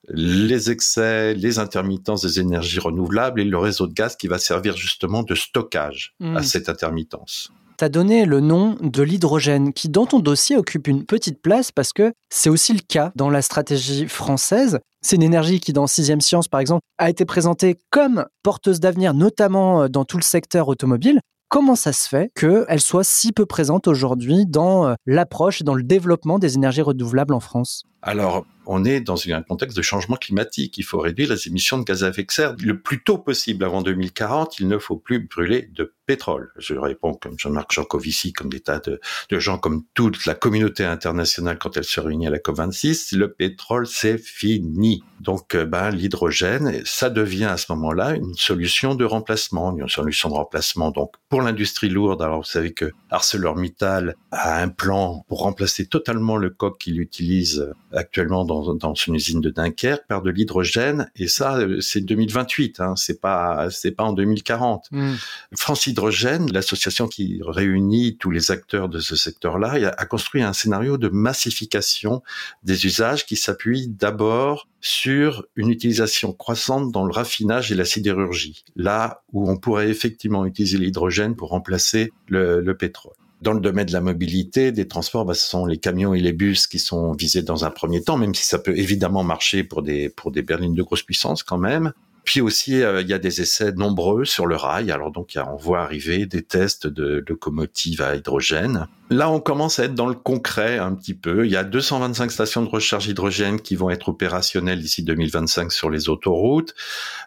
les 0.09 0.71
excès, 0.71 1.35
les 1.35 1.59
intermittences 1.59 2.23
des 2.23 2.41
énergies 2.41 2.81
renouvelables 2.81 3.41
et 3.41 3.45
le 3.45 3.59
réseau 3.59 3.87
de 3.87 3.93
gaz 3.93 4.17
qui 4.17 4.29
va 4.29 4.39
servir 4.39 4.77
justement 4.77 5.23
de 5.23 5.35
stockage 5.35 6.15
à 6.21 6.41
hmm. 6.41 6.43
cette 6.43 6.69
intermittence. 6.69 7.51
Tu 7.77 7.85
as 7.85 7.89
donné 7.89 8.25
le 8.25 8.39
nom 8.39 8.77
de 8.81 9.03
l'hydrogène 9.03 9.73
qui, 9.73 9.89
dans 9.89 10.07
ton 10.07 10.21
dossier, 10.21 10.57
occupe 10.57 10.87
une 10.87 11.05
petite 11.05 11.43
place 11.43 11.73
parce 11.73 11.93
que 11.93 12.13
c'est 12.31 12.49
aussi 12.49 12.73
le 12.73 12.81
cas 12.87 13.11
dans 13.17 13.31
la 13.31 13.43
stratégie 13.43 14.07
française. 14.07 14.79
C'est 15.03 15.17
une 15.17 15.25
énergie 15.25 15.59
qui, 15.59 15.73
dans 15.73 15.89
Sixième 15.89 16.21
Science, 16.21 16.47
par 16.47 16.61
exemple, 16.61 16.83
a 16.99 17.11
été 17.11 17.25
présentée 17.25 17.77
comme 17.91 18.27
porteuse 18.45 18.79
d'avenir, 18.79 19.13
notamment 19.13 19.83
euh, 19.83 19.89
dans 19.89 20.05
tout 20.05 20.19
le 20.19 20.23
secteur 20.23 20.69
automobile. 20.69 21.21
Comment 21.49 21.75
ça 21.75 21.93
se 21.93 22.09
fait 22.09 22.31
qu'elle 22.35 22.81
soit 22.81 23.05
si 23.05 23.33
peu 23.33 23.45
présente 23.45 23.89
aujourd'hui 23.89 24.47
dans 24.47 24.87
euh, 24.87 24.95
l'approche 25.05 25.61
et 25.61 25.65
dans 25.65 25.75
le 25.75 25.83
développement 25.83 26.39
des 26.39 26.55
énergies 26.55 26.83
renouvelables 26.83 27.35
en 27.35 27.41
France? 27.41 27.85
Alors, 28.03 28.47
on 28.67 28.85
est 28.85 29.01
dans 29.01 29.17
un 29.29 29.43
contexte 29.43 29.77
de 29.77 29.83
changement 29.83 30.17
climatique. 30.17 30.79
Il 30.79 30.85
faut 30.85 30.99
réduire 30.99 31.31
les 31.31 31.49
émissions 31.49 31.79
de 31.79 31.85
gaz 31.85 32.05
à 32.05 32.09
effet 32.09 32.25
de 32.25 32.31
serre 32.31 32.55
le 32.61 32.81
plus 32.81 33.03
tôt 33.03 33.19
possible 33.19 33.65
avant 33.65 33.83
2040. 33.83 34.59
Il 34.61 34.69
ne 34.69 34.79
faut 34.79 34.97
plus 34.97 35.21
brûler 35.21 35.69
de 35.73 35.93
pétrole. 36.07 36.51
Je 36.59 36.75
réponds 36.75 37.15
comme 37.15 37.39
Jean-Marc 37.39 37.73
Jancovici, 37.73 38.33
comme 38.33 38.51
des 38.51 38.61
tas 38.61 38.81
de, 38.81 39.01
gens, 39.39 39.59
comme 39.59 39.85
toute 39.95 40.27
la 40.27 40.35
communauté 40.35 40.85
internationale 40.85 41.59
quand 41.59 41.77
elle 41.77 41.85
se 41.85 42.01
réunit 42.01 42.27
à 42.27 42.31
la 42.31 42.39
COP26. 42.39 43.17
Le 43.17 43.33
pétrole, 43.33 43.87
c'est 43.87 44.19
fini. 44.19 45.03
Donc, 45.21 45.55
euh, 45.55 45.65
ben, 45.65 45.91
l'hydrogène, 45.91 46.83
ça 46.85 47.11
devient 47.11 47.45
à 47.45 47.57
ce 47.57 47.73
moment-là 47.73 48.15
une 48.15 48.35
solution 48.35 48.95
de 48.95 49.05
remplacement, 49.05 49.77
une 49.77 49.89
solution 49.89 50.29
de 50.29 50.35
remplacement. 50.35 50.91
Donc, 50.91 51.15
pour 51.29 51.43
l'industrie 51.43 51.89
lourde, 51.89 52.23
alors 52.23 52.39
vous 52.39 52.45
savez 52.45 52.73
que 52.73 52.93
ArcelorMittal 53.11 54.15
a 54.31 54.61
un 54.61 54.69
plan 54.69 55.25
pour 55.29 55.41
remplacer 55.41 55.87
totalement 55.87 56.37
le 56.37 56.51
coq 56.51 56.79
qu'il 56.79 57.01
utilise 57.01 57.73
actuellement 57.93 58.45
dans 58.45 58.54
dans, 58.63 58.75
dans 58.75 58.95
une 58.95 59.15
usine 59.15 59.41
de 59.41 59.51
Dunkerque 59.51 60.07
par 60.07 60.23
de 60.23 60.31
l'hydrogène 60.31 61.11
et 61.17 61.29
ça 61.29 61.57
euh, 61.57 61.81
c'est 61.81 62.01
2028 62.01 62.81
hein, 62.81 62.95
c'est 62.97 63.21
pas 63.21 63.69
c'est 63.71 63.93
pas 63.93 64.05
en 64.05 64.13
2040 64.13 64.89
mm. 64.91 65.15
France 65.57 65.87
Hydrogène 65.87 66.53
l'association 66.53 67.09
qui 67.09 67.41
réunit 67.47 68.17
tous 68.19 68.31
les 68.31 68.51
acteurs 68.51 68.89
de 68.89 69.01
ce 69.01 69.17
secteur-là 69.17 69.93
a 69.97 70.07
construit 70.07 70.43
un 70.43 70.53
scénario 70.53 70.99
de 70.99 71.09
massification 71.09 72.23
des 72.63 72.87
usages 72.87 73.27
qui 73.27 73.37
s'appuie 73.37 73.89
d'abord 73.89 74.69
sur 74.81 75.45
une 75.57 75.71
utilisation 75.71 76.33
croissante 76.33 76.93
dans 76.93 77.05
le 77.05 77.13
raffinage 77.13 77.73
et 77.73 77.75
la 77.75 77.85
sidérurgie 77.85 78.65
là 78.77 79.23
où 79.33 79.51
on 79.51 79.57
pourrait 79.57 79.89
effectivement 79.89 80.47
utiliser 80.47 80.79
l'hydrogène 80.79 81.35
pour 81.37 81.51
remplacer 81.51 82.13
le, 82.29 82.61
le 82.61 82.77
pétrole 82.77 83.15
dans 83.41 83.53
le 83.53 83.61
domaine 83.61 83.87
de 83.87 83.93
la 83.93 84.01
mobilité, 84.01 84.73
des 84.73 84.89
transports, 84.89 85.25
bah, 85.25 85.35
ce 85.35 85.47
sont 85.47 85.67
les 85.67 85.79
camions 85.79 86.15
et 86.15 86.21
les 86.21 86.33
bus 86.33 86.67
qui 86.67 86.79
sont 86.79 87.13
visés 87.13 87.43
dans 87.43 87.65
un 87.65 87.71
premier 87.71 88.03
temps, 88.03 88.17
même 88.17 88.35
si 88.35 88.47
ça 88.47 88.59
peut 88.59 88.77
évidemment 88.77 89.23
marcher 89.23 89.65
pour 89.65 89.83
des 89.83 90.09
pour 90.09 90.31
des 90.31 90.43
berlines 90.43 90.75
de 90.75 90.83
grosse 90.83 91.03
puissance 91.03 91.43
quand 91.43 91.59
même. 91.59 91.93
Puis 92.25 92.41
aussi, 92.41 92.83
euh, 92.83 93.03
il 93.03 93.09
y 93.09 93.13
a 93.13 93.19
des 93.19 93.41
essais 93.41 93.73
nombreux 93.73 94.25
sur 94.25 94.47
le 94.47 94.57
rail. 94.57 94.91
Alors 94.91 95.11
donc, 95.11 95.37
on 95.37 95.57
voit 95.57 95.81
arriver 95.81 96.27
des 96.27 96.43
tests 96.43 96.87
de 96.87 97.23
locomotives 97.29 98.03
à 98.03 98.17
hydrogène. 98.17 98.87
Là, 99.11 99.31
on 99.31 99.39
commence 99.39 99.79
à 99.79 99.85
être 99.85 99.95
dans 99.95 100.09
le 100.09 100.15
concret 100.15 100.79
un 100.79 100.95
petit 100.95 101.13
peu. 101.13 101.45
Il 101.45 101.53
y 101.53 101.57
a 101.57 101.63
225 101.63 102.33
stations 102.33 102.63
de 102.63 102.71
recharge 102.71 103.07
hydrogène 103.07 103.61
qui 103.61 103.77
vont 103.77 103.91
être 103.91 104.09
opérationnelles 104.09 104.81
d'ici 104.81 105.03
2025 105.03 105.71
sur 105.71 105.91
les 105.91 106.09
autoroutes. 106.09 106.75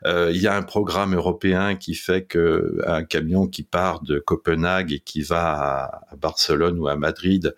Euh, 0.06 0.32
il 0.34 0.42
y 0.42 0.48
a 0.48 0.56
un 0.56 0.64
programme 0.64 1.14
européen 1.14 1.76
qui 1.76 1.94
fait 1.94 2.24
que 2.24 2.80
un 2.88 3.04
camion 3.04 3.48
qui 3.48 3.62
part 3.62 4.02
de 4.02 4.18
Copenhague 4.18 4.92
et 4.92 5.00
qui 5.00 5.22
va 5.22 6.02
à, 6.10 6.16
Barcelone 6.18 6.80
ou 6.80 6.88
à 6.88 6.96
Madrid 6.96 7.56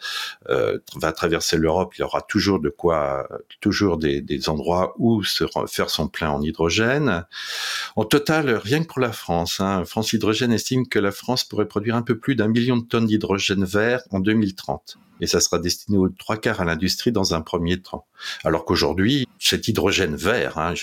euh, 0.50 0.80
va 0.98 1.14
traverser 1.14 1.58
l'Europe. 1.58 1.94
Il 1.98 2.02
y 2.02 2.04
aura 2.04 2.22
toujours 2.22 2.60
de 2.60 2.70
quoi, 2.70 3.26
toujours 3.62 3.98
des, 3.98 4.20
des 4.20 4.50
endroits 4.50 4.96
où 4.98 5.24
se 5.24 5.46
faire 5.68 5.90
son 5.90 6.10
plein 6.10 6.30
en 6.30 6.42
hydrogène. 6.42 7.26
En 7.96 8.06
total, 8.06 8.50
rien 8.52 8.82
que 8.84 8.88
pour 8.88 9.02
la 9.02 9.12
France, 9.12 9.60
hein, 9.60 9.84
France 9.86 10.14
Hydrogène 10.14 10.52
estime 10.52 10.88
que 10.88 11.00
la 11.00 11.12
France 11.12 11.44
pourrait 11.44 11.68
produire 11.68 11.96
un 11.96 12.02
peu 12.02 12.18
plus 12.18 12.36
d'un 12.36 12.48
million 12.48 12.78
de 12.78 12.86
tonnes 12.86 13.06
d'hydrogène 13.06 13.66
vert 13.66 14.02
en 14.12 14.20
2030 14.20 14.98
et 15.22 15.28
ça 15.28 15.40
sera 15.40 15.60
destiné 15.60 15.98
aux 15.98 16.10
trois 16.10 16.38
quarts 16.38 16.62
à 16.62 16.66
l'industrie 16.66 17.12
dans 17.12 17.34
un 17.34 17.42
premier 17.42 17.82
temps. 17.82 18.06
Alors 18.44 18.66
qu'aujourd'hui, 18.66 19.28
cet 19.40 19.68
hydrogène 19.68 20.16
vert, 20.16 20.58
hein, 20.58 20.74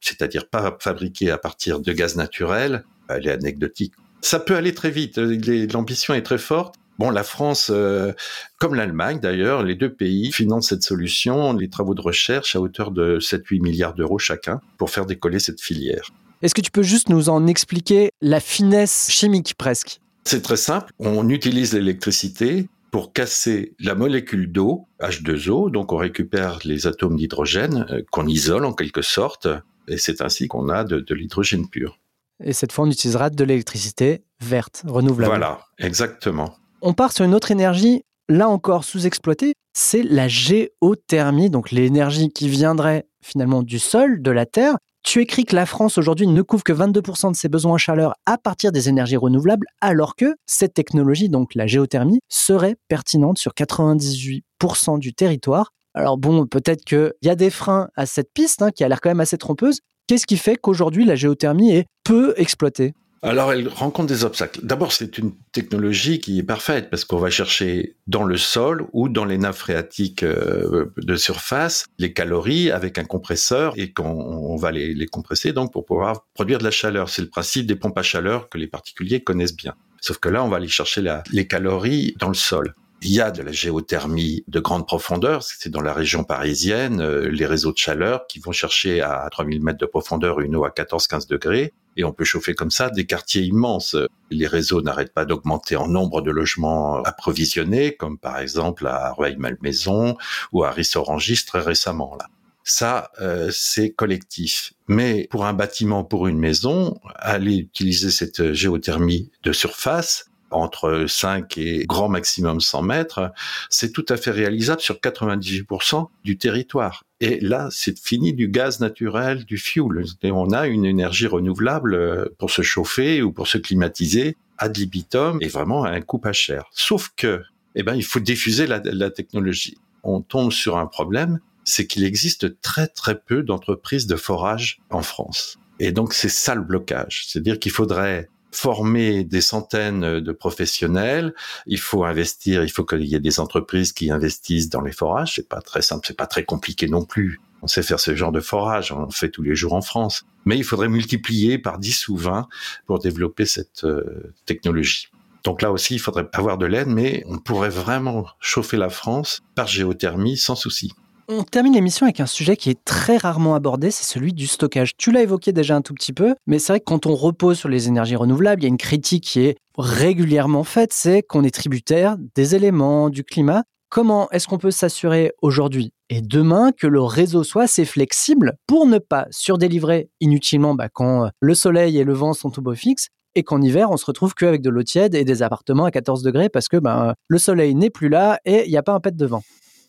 c'est-à-dire 0.00 0.48
pas 0.48 0.76
fabriqué 0.80 1.30
à 1.30 1.38
partir 1.38 1.80
de 1.80 1.92
gaz 1.92 2.16
naturel, 2.16 2.84
elle 3.08 3.26
est 3.26 3.32
anecdotique. 3.32 3.94
Ça 4.20 4.40
peut 4.40 4.56
aller 4.56 4.74
très 4.74 4.90
vite, 4.90 5.18
l'ambition 5.18 6.14
est 6.14 6.22
très 6.22 6.38
forte. 6.38 6.74
Bon, 6.98 7.10
la 7.10 7.24
France, 7.24 7.70
euh, 7.70 8.12
comme 8.58 8.74
l'Allemagne 8.74 9.20
d'ailleurs, 9.20 9.62
les 9.62 9.74
deux 9.74 9.92
pays 9.92 10.32
financent 10.32 10.68
cette 10.68 10.82
solution, 10.82 11.52
les 11.52 11.68
travaux 11.68 11.94
de 11.94 12.00
recherche 12.00 12.56
à 12.56 12.60
hauteur 12.60 12.90
de 12.90 13.18
7-8 13.20 13.60
milliards 13.60 13.94
d'euros 13.94 14.18
chacun 14.18 14.60
pour 14.78 14.90
faire 14.90 15.04
décoller 15.04 15.38
cette 15.38 15.60
filière. 15.60 16.10
Est-ce 16.42 16.54
que 16.54 16.60
tu 16.60 16.70
peux 16.70 16.82
juste 16.82 17.08
nous 17.08 17.28
en 17.28 17.46
expliquer 17.46 18.10
la 18.20 18.40
finesse 18.40 19.08
chimique 19.10 19.54
presque? 19.56 20.00
C'est 20.24 20.42
très 20.42 20.56
simple. 20.56 20.92
On 20.98 21.28
utilise 21.28 21.72
l'électricité 21.72 22.68
pour 22.90 23.12
casser 23.12 23.74
la 23.78 23.94
molécule 23.94 24.50
d'eau, 24.50 24.86
H2O, 25.00 25.70
donc 25.70 25.92
on 25.92 25.96
récupère 25.96 26.58
les 26.64 26.86
atomes 26.86 27.16
d'hydrogène 27.16 27.86
euh, 27.90 28.02
qu'on 28.10 28.26
isole 28.26 28.64
en 28.64 28.72
quelque 28.72 29.02
sorte, 29.02 29.48
et 29.86 29.98
c'est 29.98 30.22
ainsi 30.22 30.48
qu'on 30.48 30.68
a 30.68 30.84
de, 30.84 31.00
de 31.00 31.14
l'hydrogène 31.14 31.68
pur. 31.68 31.98
Et 32.42 32.52
cette 32.52 32.72
fois, 32.72 32.84
on 32.86 32.90
utilisera 32.90 33.30
de 33.30 33.44
l'électricité 33.44 34.22
verte, 34.40 34.82
renouvelable. 34.86 35.30
Voilà, 35.30 35.60
exactement. 35.78 36.54
On 36.82 36.92
part 36.92 37.12
sur 37.12 37.24
une 37.24 37.34
autre 37.34 37.50
énergie, 37.50 38.02
là 38.28 38.48
encore 38.48 38.84
sous-exploitée, 38.84 39.54
c'est 39.72 40.02
la 40.02 40.28
géothermie, 40.28 41.50
donc 41.50 41.70
l'énergie 41.70 42.28
qui 42.28 42.48
viendrait 42.48 43.06
finalement 43.22 43.62
du 43.62 43.78
sol, 43.78 44.20
de 44.20 44.30
la 44.30 44.46
terre. 44.46 44.76
Tu 45.02 45.20
écris 45.20 45.44
que 45.44 45.54
la 45.54 45.66
France 45.66 45.98
aujourd'hui 45.98 46.26
ne 46.26 46.42
couvre 46.42 46.64
que 46.64 46.72
22% 46.72 47.30
de 47.30 47.36
ses 47.36 47.48
besoins 47.48 47.74
en 47.74 47.78
chaleur 47.78 48.14
à 48.26 48.38
partir 48.38 48.72
des 48.72 48.88
énergies 48.88 49.16
renouvelables, 49.16 49.66
alors 49.80 50.16
que 50.16 50.34
cette 50.46 50.74
technologie, 50.74 51.28
donc 51.28 51.54
la 51.54 51.66
géothermie, 51.66 52.20
serait 52.28 52.76
pertinente 52.88 53.38
sur 53.38 53.52
98% 53.52 54.98
du 54.98 55.14
territoire. 55.14 55.72
Alors 55.94 56.18
bon, 56.18 56.46
peut-être 56.46 56.84
qu'il 56.84 57.12
y 57.22 57.30
a 57.30 57.36
des 57.36 57.50
freins 57.50 57.88
à 57.96 58.04
cette 58.04 58.32
piste 58.34 58.60
hein, 58.60 58.70
qui 58.70 58.84
a 58.84 58.88
l'air 58.88 59.00
quand 59.00 59.10
même 59.10 59.20
assez 59.20 59.38
trompeuse. 59.38 59.80
Qu'est-ce 60.08 60.26
qui 60.26 60.36
fait 60.36 60.56
qu'aujourd'hui 60.56 61.04
la 61.04 61.14
géothermie 61.14 61.72
est 61.72 61.86
peu 62.04 62.34
exploitée? 62.36 62.92
Alors, 63.26 63.52
elle 63.52 63.66
rencontre 63.68 64.06
des 64.06 64.24
obstacles. 64.24 64.60
D'abord, 64.62 64.92
c'est 64.92 65.18
une 65.18 65.32
technologie 65.50 66.20
qui 66.20 66.38
est 66.38 66.44
parfaite 66.44 66.90
parce 66.90 67.04
qu'on 67.04 67.18
va 67.18 67.28
chercher 67.28 67.96
dans 68.06 68.22
le 68.22 68.36
sol 68.36 68.86
ou 68.92 69.08
dans 69.08 69.24
les 69.24 69.36
nappes 69.36 69.56
phréatiques 69.56 70.22
euh, 70.22 70.92
de 70.96 71.16
surface 71.16 71.86
les 71.98 72.12
calories 72.12 72.70
avec 72.70 72.98
un 72.98 73.04
compresseur 73.04 73.72
et 73.76 73.92
qu'on 73.92 74.54
va 74.54 74.70
les, 74.70 75.06
compresser 75.06 75.52
donc 75.52 75.72
pour 75.72 75.84
pouvoir 75.84 76.24
produire 76.34 76.58
de 76.58 76.64
la 76.64 76.70
chaleur. 76.70 77.08
C'est 77.08 77.22
le 77.22 77.28
principe 77.28 77.66
des 77.66 77.74
pompes 77.74 77.98
à 77.98 78.02
chaleur 78.02 78.48
que 78.48 78.58
les 78.58 78.68
particuliers 78.68 79.20
connaissent 79.20 79.56
bien. 79.56 79.74
Sauf 80.00 80.18
que 80.18 80.28
là, 80.28 80.44
on 80.44 80.48
va 80.48 80.58
aller 80.58 80.68
chercher 80.68 81.02
les 81.32 81.48
calories 81.48 82.14
dans 82.20 82.28
le 82.28 82.34
sol. 82.34 82.74
Il 83.02 83.10
y 83.10 83.20
a 83.20 83.32
de 83.32 83.42
la 83.42 83.50
géothermie 83.50 84.44
de 84.46 84.60
grande 84.60 84.86
profondeur, 84.86 85.42
c'est 85.42 85.68
dans 85.68 85.80
la 85.80 85.92
région 85.92 86.22
parisienne, 86.22 87.00
euh, 87.00 87.28
les 87.28 87.44
réseaux 87.44 87.72
de 87.72 87.76
chaleur 87.76 88.28
qui 88.28 88.38
vont 88.38 88.52
chercher 88.52 89.00
à 89.02 89.28
3000 89.32 89.62
mètres 89.64 89.78
de 89.78 89.86
profondeur 89.86 90.40
une 90.40 90.54
eau 90.54 90.64
à 90.64 90.70
14-15 90.70 91.28
degrés 91.28 91.74
et 91.96 92.04
on 92.04 92.12
peut 92.12 92.24
chauffer 92.24 92.54
comme 92.54 92.70
ça 92.70 92.90
des 92.90 93.06
quartiers 93.06 93.42
immenses. 93.42 93.96
Les 94.30 94.46
réseaux 94.46 94.82
n'arrêtent 94.82 95.14
pas 95.14 95.24
d'augmenter 95.24 95.76
en 95.76 95.88
nombre 95.88 96.22
de 96.22 96.30
logements 96.30 97.02
approvisionnés, 97.02 97.96
comme 97.96 98.18
par 98.18 98.38
exemple 98.38 98.86
à 98.86 99.12
Rueil-Malmaison 99.12 100.16
ou 100.52 100.64
à 100.64 100.70
Rissorangis 100.70 101.44
très 101.46 101.60
récemment. 101.60 102.16
Là. 102.18 102.26
Ça, 102.68 103.12
euh, 103.20 103.50
c'est 103.52 103.90
collectif. 103.90 104.72
Mais 104.88 105.28
pour 105.30 105.46
un 105.46 105.52
bâtiment, 105.52 106.02
pour 106.02 106.26
une 106.26 106.38
maison, 106.38 106.98
aller 107.14 107.56
utiliser 107.56 108.10
cette 108.10 108.52
géothermie 108.52 109.30
de 109.44 109.52
surface, 109.52 110.26
entre 110.50 111.06
5 111.08 111.58
et 111.58 111.84
grand 111.86 112.08
maximum 112.08 112.60
100 112.60 112.82
mètres, 112.82 113.32
c'est 113.70 113.92
tout 113.92 114.06
à 114.08 114.16
fait 114.16 114.30
réalisable 114.30 114.80
sur 114.80 114.96
98% 114.96 116.08
du 116.24 116.38
territoire. 116.38 117.04
Et 117.20 117.40
là, 117.40 117.68
c'est 117.70 117.98
fini 117.98 118.32
du 118.32 118.48
gaz 118.48 118.80
naturel, 118.80 119.44
du 119.44 119.58
fuel. 119.58 120.04
Et 120.22 120.30
on 120.30 120.50
a 120.50 120.66
une 120.66 120.84
énergie 120.84 121.26
renouvelable 121.26 121.94
euh, 121.94 122.26
pour 122.38 122.50
se 122.50 122.62
chauffer 122.62 123.22
ou 123.22 123.32
pour 123.32 123.48
se 123.48 123.58
climatiser 123.58 124.36
ad 124.58 124.76
libitum 124.76 125.38
et 125.40 125.48
vraiment 125.48 125.84
à 125.84 125.90
un 125.90 126.00
coût 126.00 126.18
pas 126.18 126.32
cher. 126.32 126.64
Sauf 126.72 127.10
que, 127.16 127.42
eh 127.74 127.82
ben, 127.82 127.94
il 127.94 128.04
faut 128.04 128.20
diffuser 128.20 128.66
la, 128.66 128.80
la 128.84 129.10
technologie. 129.10 129.76
On 130.02 130.20
tombe 130.20 130.52
sur 130.52 130.78
un 130.78 130.86
problème, 130.86 131.40
c'est 131.64 131.86
qu'il 131.86 132.04
existe 132.04 132.60
très 132.60 132.86
très 132.86 133.18
peu 133.18 133.42
d'entreprises 133.42 134.06
de 134.06 134.16
forage 134.16 134.78
en 134.90 135.02
France. 135.02 135.58
Et 135.78 135.92
donc 135.92 136.14
c'est 136.14 136.30
ça 136.30 136.54
le 136.54 136.62
blocage. 136.62 137.26
C'est-à-dire 137.26 137.58
qu'il 137.58 137.72
faudrait 137.72 138.28
former 138.50 139.24
des 139.24 139.40
centaines 139.40 140.20
de 140.20 140.32
professionnels. 140.32 141.34
Il 141.66 141.78
faut 141.78 142.04
investir, 142.04 142.62
il 142.62 142.70
faut 142.70 142.84
qu'il 142.84 143.04
y 143.04 143.14
ait 143.14 143.20
des 143.20 143.40
entreprises 143.40 143.92
qui 143.92 144.10
investissent 144.10 144.70
dans 144.70 144.80
les 144.80 144.92
forages. 144.92 145.34
C'est 145.34 145.48
pas 145.48 145.60
très 145.60 145.82
simple, 145.82 146.06
c'est 146.06 146.16
pas 146.16 146.26
très 146.26 146.44
compliqué 146.44 146.88
non 146.88 147.04
plus. 147.04 147.40
On 147.62 147.66
sait 147.66 147.82
faire 147.82 148.00
ce 148.00 148.14
genre 148.14 148.32
de 148.32 148.40
forage, 148.40 148.92
on 148.92 149.06
le 149.06 149.10
fait 149.10 149.30
tous 149.30 149.42
les 149.42 149.54
jours 149.54 149.72
en 149.72 149.82
France. 149.82 150.24
Mais 150.44 150.56
il 150.56 150.64
faudrait 150.64 150.88
multiplier 150.88 151.58
par 151.58 151.78
10 151.78 152.08
ou 152.08 152.16
20 152.16 152.48
pour 152.86 152.98
développer 152.98 153.46
cette 153.46 153.84
euh, 153.84 154.32
technologie. 154.44 155.08
Donc 155.44 155.62
là 155.62 155.70
aussi, 155.70 155.94
il 155.94 155.98
faudrait 155.98 156.28
avoir 156.32 156.58
de 156.58 156.66
l'aide, 156.66 156.88
mais 156.88 157.24
on 157.26 157.38
pourrait 157.38 157.68
vraiment 157.68 158.26
chauffer 158.40 158.76
la 158.76 158.88
France 158.88 159.40
par 159.54 159.66
géothermie 159.68 160.36
sans 160.36 160.56
souci. 160.56 160.92
On 161.28 161.42
termine 161.42 161.74
l'émission 161.74 162.06
avec 162.06 162.20
un 162.20 162.26
sujet 162.26 162.56
qui 162.56 162.70
est 162.70 162.84
très 162.84 163.16
rarement 163.16 163.56
abordé, 163.56 163.90
c'est 163.90 164.04
celui 164.04 164.32
du 164.32 164.46
stockage. 164.46 164.96
Tu 164.96 165.10
l'as 165.10 165.22
évoqué 165.22 165.52
déjà 165.52 165.74
un 165.74 165.82
tout 165.82 165.92
petit 165.92 166.12
peu, 166.12 166.36
mais 166.46 166.60
c'est 166.60 166.72
vrai 166.72 166.78
que 166.78 166.84
quand 166.84 167.06
on 167.06 167.16
repose 167.16 167.58
sur 167.58 167.68
les 167.68 167.88
énergies 167.88 168.14
renouvelables, 168.14 168.62
il 168.62 168.64
y 168.64 168.66
a 168.66 168.68
une 168.68 168.76
critique 168.76 169.24
qui 169.24 169.40
est 169.40 169.56
régulièrement 169.76 170.62
faite, 170.62 170.92
c'est 170.92 171.22
qu'on 171.22 171.42
est 171.42 171.52
tributaire 171.52 172.16
des 172.36 172.54
éléments, 172.54 173.10
du 173.10 173.24
climat. 173.24 173.64
Comment 173.88 174.30
est-ce 174.30 174.46
qu'on 174.46 174.58
peut 174.58 174.70
s'assurer 174.70 175.32
aujourd'hui 175.42 175.92
et 176.10 176.20
demain 176.20 176.70
que 176.70 176.86
le 176.86 177.02
réseau 177.02 177.42
soit 177.42 177.64
assez 177.64 177.84
flexible 177.84 178.56
pour 178.68 178.86
ne 178.86 178.98
pas 178.98 179.26
surdélivrer 179.32 180.08
inutilement 180.20 180.76
bah, 180.76 180.88
quand 180.88 181.30
le 181.40 181.54
soleil 181.54 181.98
et 181.98 182.04
le 182.04 182.12
vent 182.12 182.34
sont 182.34 182.56
au 182.56 182.62
beau 182.62 182.74
fixe 182.74 183.08
et 183.34 183.42
qu'en 183.42 183.60
hiver, 183.60 183.90
on 183.90 183.96
se 183.96 184.06
retrouve 184.06 184.34
qu'avec 184.34 184.62
de 184.62 184.70
l'eau 184.70 184.84
tiède 184.84 185.16
et 185.16 185.24
des 185.24 185.42
appartements 185.42 185.86
à 185.86 185.90
14 185.90 186.22
degrés 186.22 186.48
parce 186.48 186.68
que 186.68 186.76
bah, 186.76 187.16
le 187.26 187.38
soleil 187.38 187.74
n'est 187.74 187.90
plus 187.90 188.08
là 188.08 188.38
et 188.44 188.64
il 188.66 188.70
n'y 188.70 188.76
a 188.76 188.84
pas 188.84 188.92
un 188.92 189.00
pet 189.00 189.16
de 189.16 189.26
vent? 189.26 189.42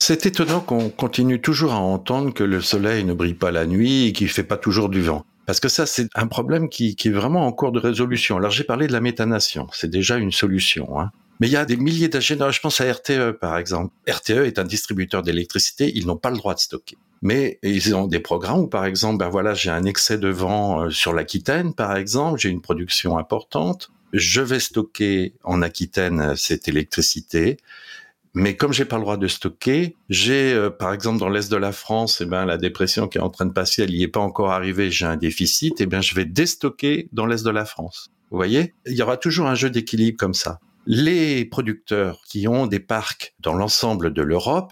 C'est 0.07 0.25
étonnant 0.25 0.61
qu'on 0.61 0.89
continue 0.89 1.41
toujours 1.41 1.73
à 1.73 1.79
entendre 1.79 2.33
que 2.33 2.45
le 2.45 2.61
soleil 2.61 3.03
ne 3.03 3.13
brille 3.13 3.33
pas 3.33 3.51
la 3.51 3.65
nuit 3.65 4.05
et 4.05 4.13
qu'il 4.13 4.29
fait 4.29 4.41
pas 4.41 4.55
toujours 4.55 4.87
du 4.87 5.01
vent. 5.01 5.25
Parce 5.45 5.59
que 5.59 5.67
ça, 5.67 5.85
c'est 5.85 6.07
un 6.15 6.27
problème 6.27 6.69
qui, 6.69 6.95
est 7.03 7.09
vraiment 7.09 7.45
en 7.45 7.51
cours 7.51 7.73
de 7.73 7.79
résolution. 7.79 8.37
Alors 8.37 8.51
j'ai 8.51 8.63
parlé 8.63 8.87
de 8.87 8.93
la 8.93 9.01
méthanation, 9.01 9.67
c'est 9.73 9.89
déjà 9.89 10.15
une 10.15 10.31
solution. 10.31 10.97
Hein. 10.97 11.11
Mais 11.41 11.47
il 11.47 11.51
y 11.51 11.57
a 11.57 11.65
des 11.65 11.75
milliers 11.75 12.07
d'agents, 12.07 12.51
je 12.51 12.61
pense 12.61 12.79
à 12.79 12.89
RTE 12.89 13.33
par 13.33 13.57
exemple. 13.57 13.93
RTE 14.07 14.45
est 14.45 14.59
un 14.59 14.63
distributeur 14.63 15.23
d'électricité, 15.23 15.91
ils 15.93 16.07
n'ont 16.07 16.15
pas 16.15 16.29
le 16.29 16.37
droit 16.37 16.53
de 16.53 16.59
stocker. 16.59 16.97
Mais 17.21 17.59
ils 17.61 17.93
ont 17.93 18.07
des 18.07 18.21
programmes 18.21 18.59
où, 18.59 18.67
par 18.67 18.85
exemple, 18.85 19.17
ben 19.17 19.27
voilà, 19.27 19.55
j'ai 19.55 19.71
un 19.71 19.83
excès 19.83 20.17
de 20.17 20.29
vent 20.29 20.83
euh, 20.83 20.89
sur 20.89 21.11
l'Aquitaine, 21.11 21.73
par 21.73 21.97
exemple, 21.97 22.39
j'ai 22.39 22.47
une 22.47 22.61
production 22.61 23.17
importante, 23.17 23.91
je 24.13 24.39
vais 24.39 24.61
stocker 24.61 25.33
en 25.43 25.61
Aquitaine 25.61 26.33
cette 26.37 26.69
électricité, 26.69 27.57
Mais 28.39 28.55
comme 28.55 28.71
j'ai 28.71 28.85
pas 28.85 28.97
le 28.97 29.01
droit 29.01 29.17
de 29.17 29.27
stocker, 29.27 29.95
j'ai 30.09 30.53
euh, 30.53 30.69
par 30.69 30.93
exemple 30.93 31.17
dans 31.17 31.27
l'est 31.27 31.51
de 31.51 31.57
la 31.57 31.71
France, 31.71 32.21
eh 32.21 32.25
ben 32.25 32.45
la 32.45 32.57
dépression 32.57 33.07
qui 33.07 33.17
est 33.17 33.21
en 33.21 33.31
train 33.31 33.47
de 33.47 33.51
passer, 33.51 33.81
elle 33.81 33.89
n'y 33.89 34.03
est 34.03 34.07
pas 34.07 34.19
encore 34.19 34.51
arrivée, 34.51 34.91
j'ai 34.91 35.07
un 35.07 35.17
déficit, 35.17 35.81
eh 35.81 35.87
bien 35.87 36.01
je 36.01 36.13
vais 36.13 36.23
déstocker 36.23 37.09
dans 37.13 37.25
l'est 37.25 37.43
de 37.43 37.49
la 37.49 37.65
France. 37.65 38.11
Vous 38.29 38.37
voyez, 38.37 38.75
il 38.85 38.93
y 38.93 39.01
aura 39.01 39.17
toujours 39.17 39.47
un 39.47 39.55
jeu 39.55 39.71
d'équilibre 39.71 40.19
comme 40.19 40.35
ça. 40.35 40.59
Les 40.85 41.45
producteurs 41.45 42.21
qui 42.27 42.47
ont 42.47 42.67
des 42.67 42.79
parcs 42.79 43.33
dans 43.39 43.55
l'ensemble 43.55 44.13
de 44.13 44.21
l'Europe 44.21 44.71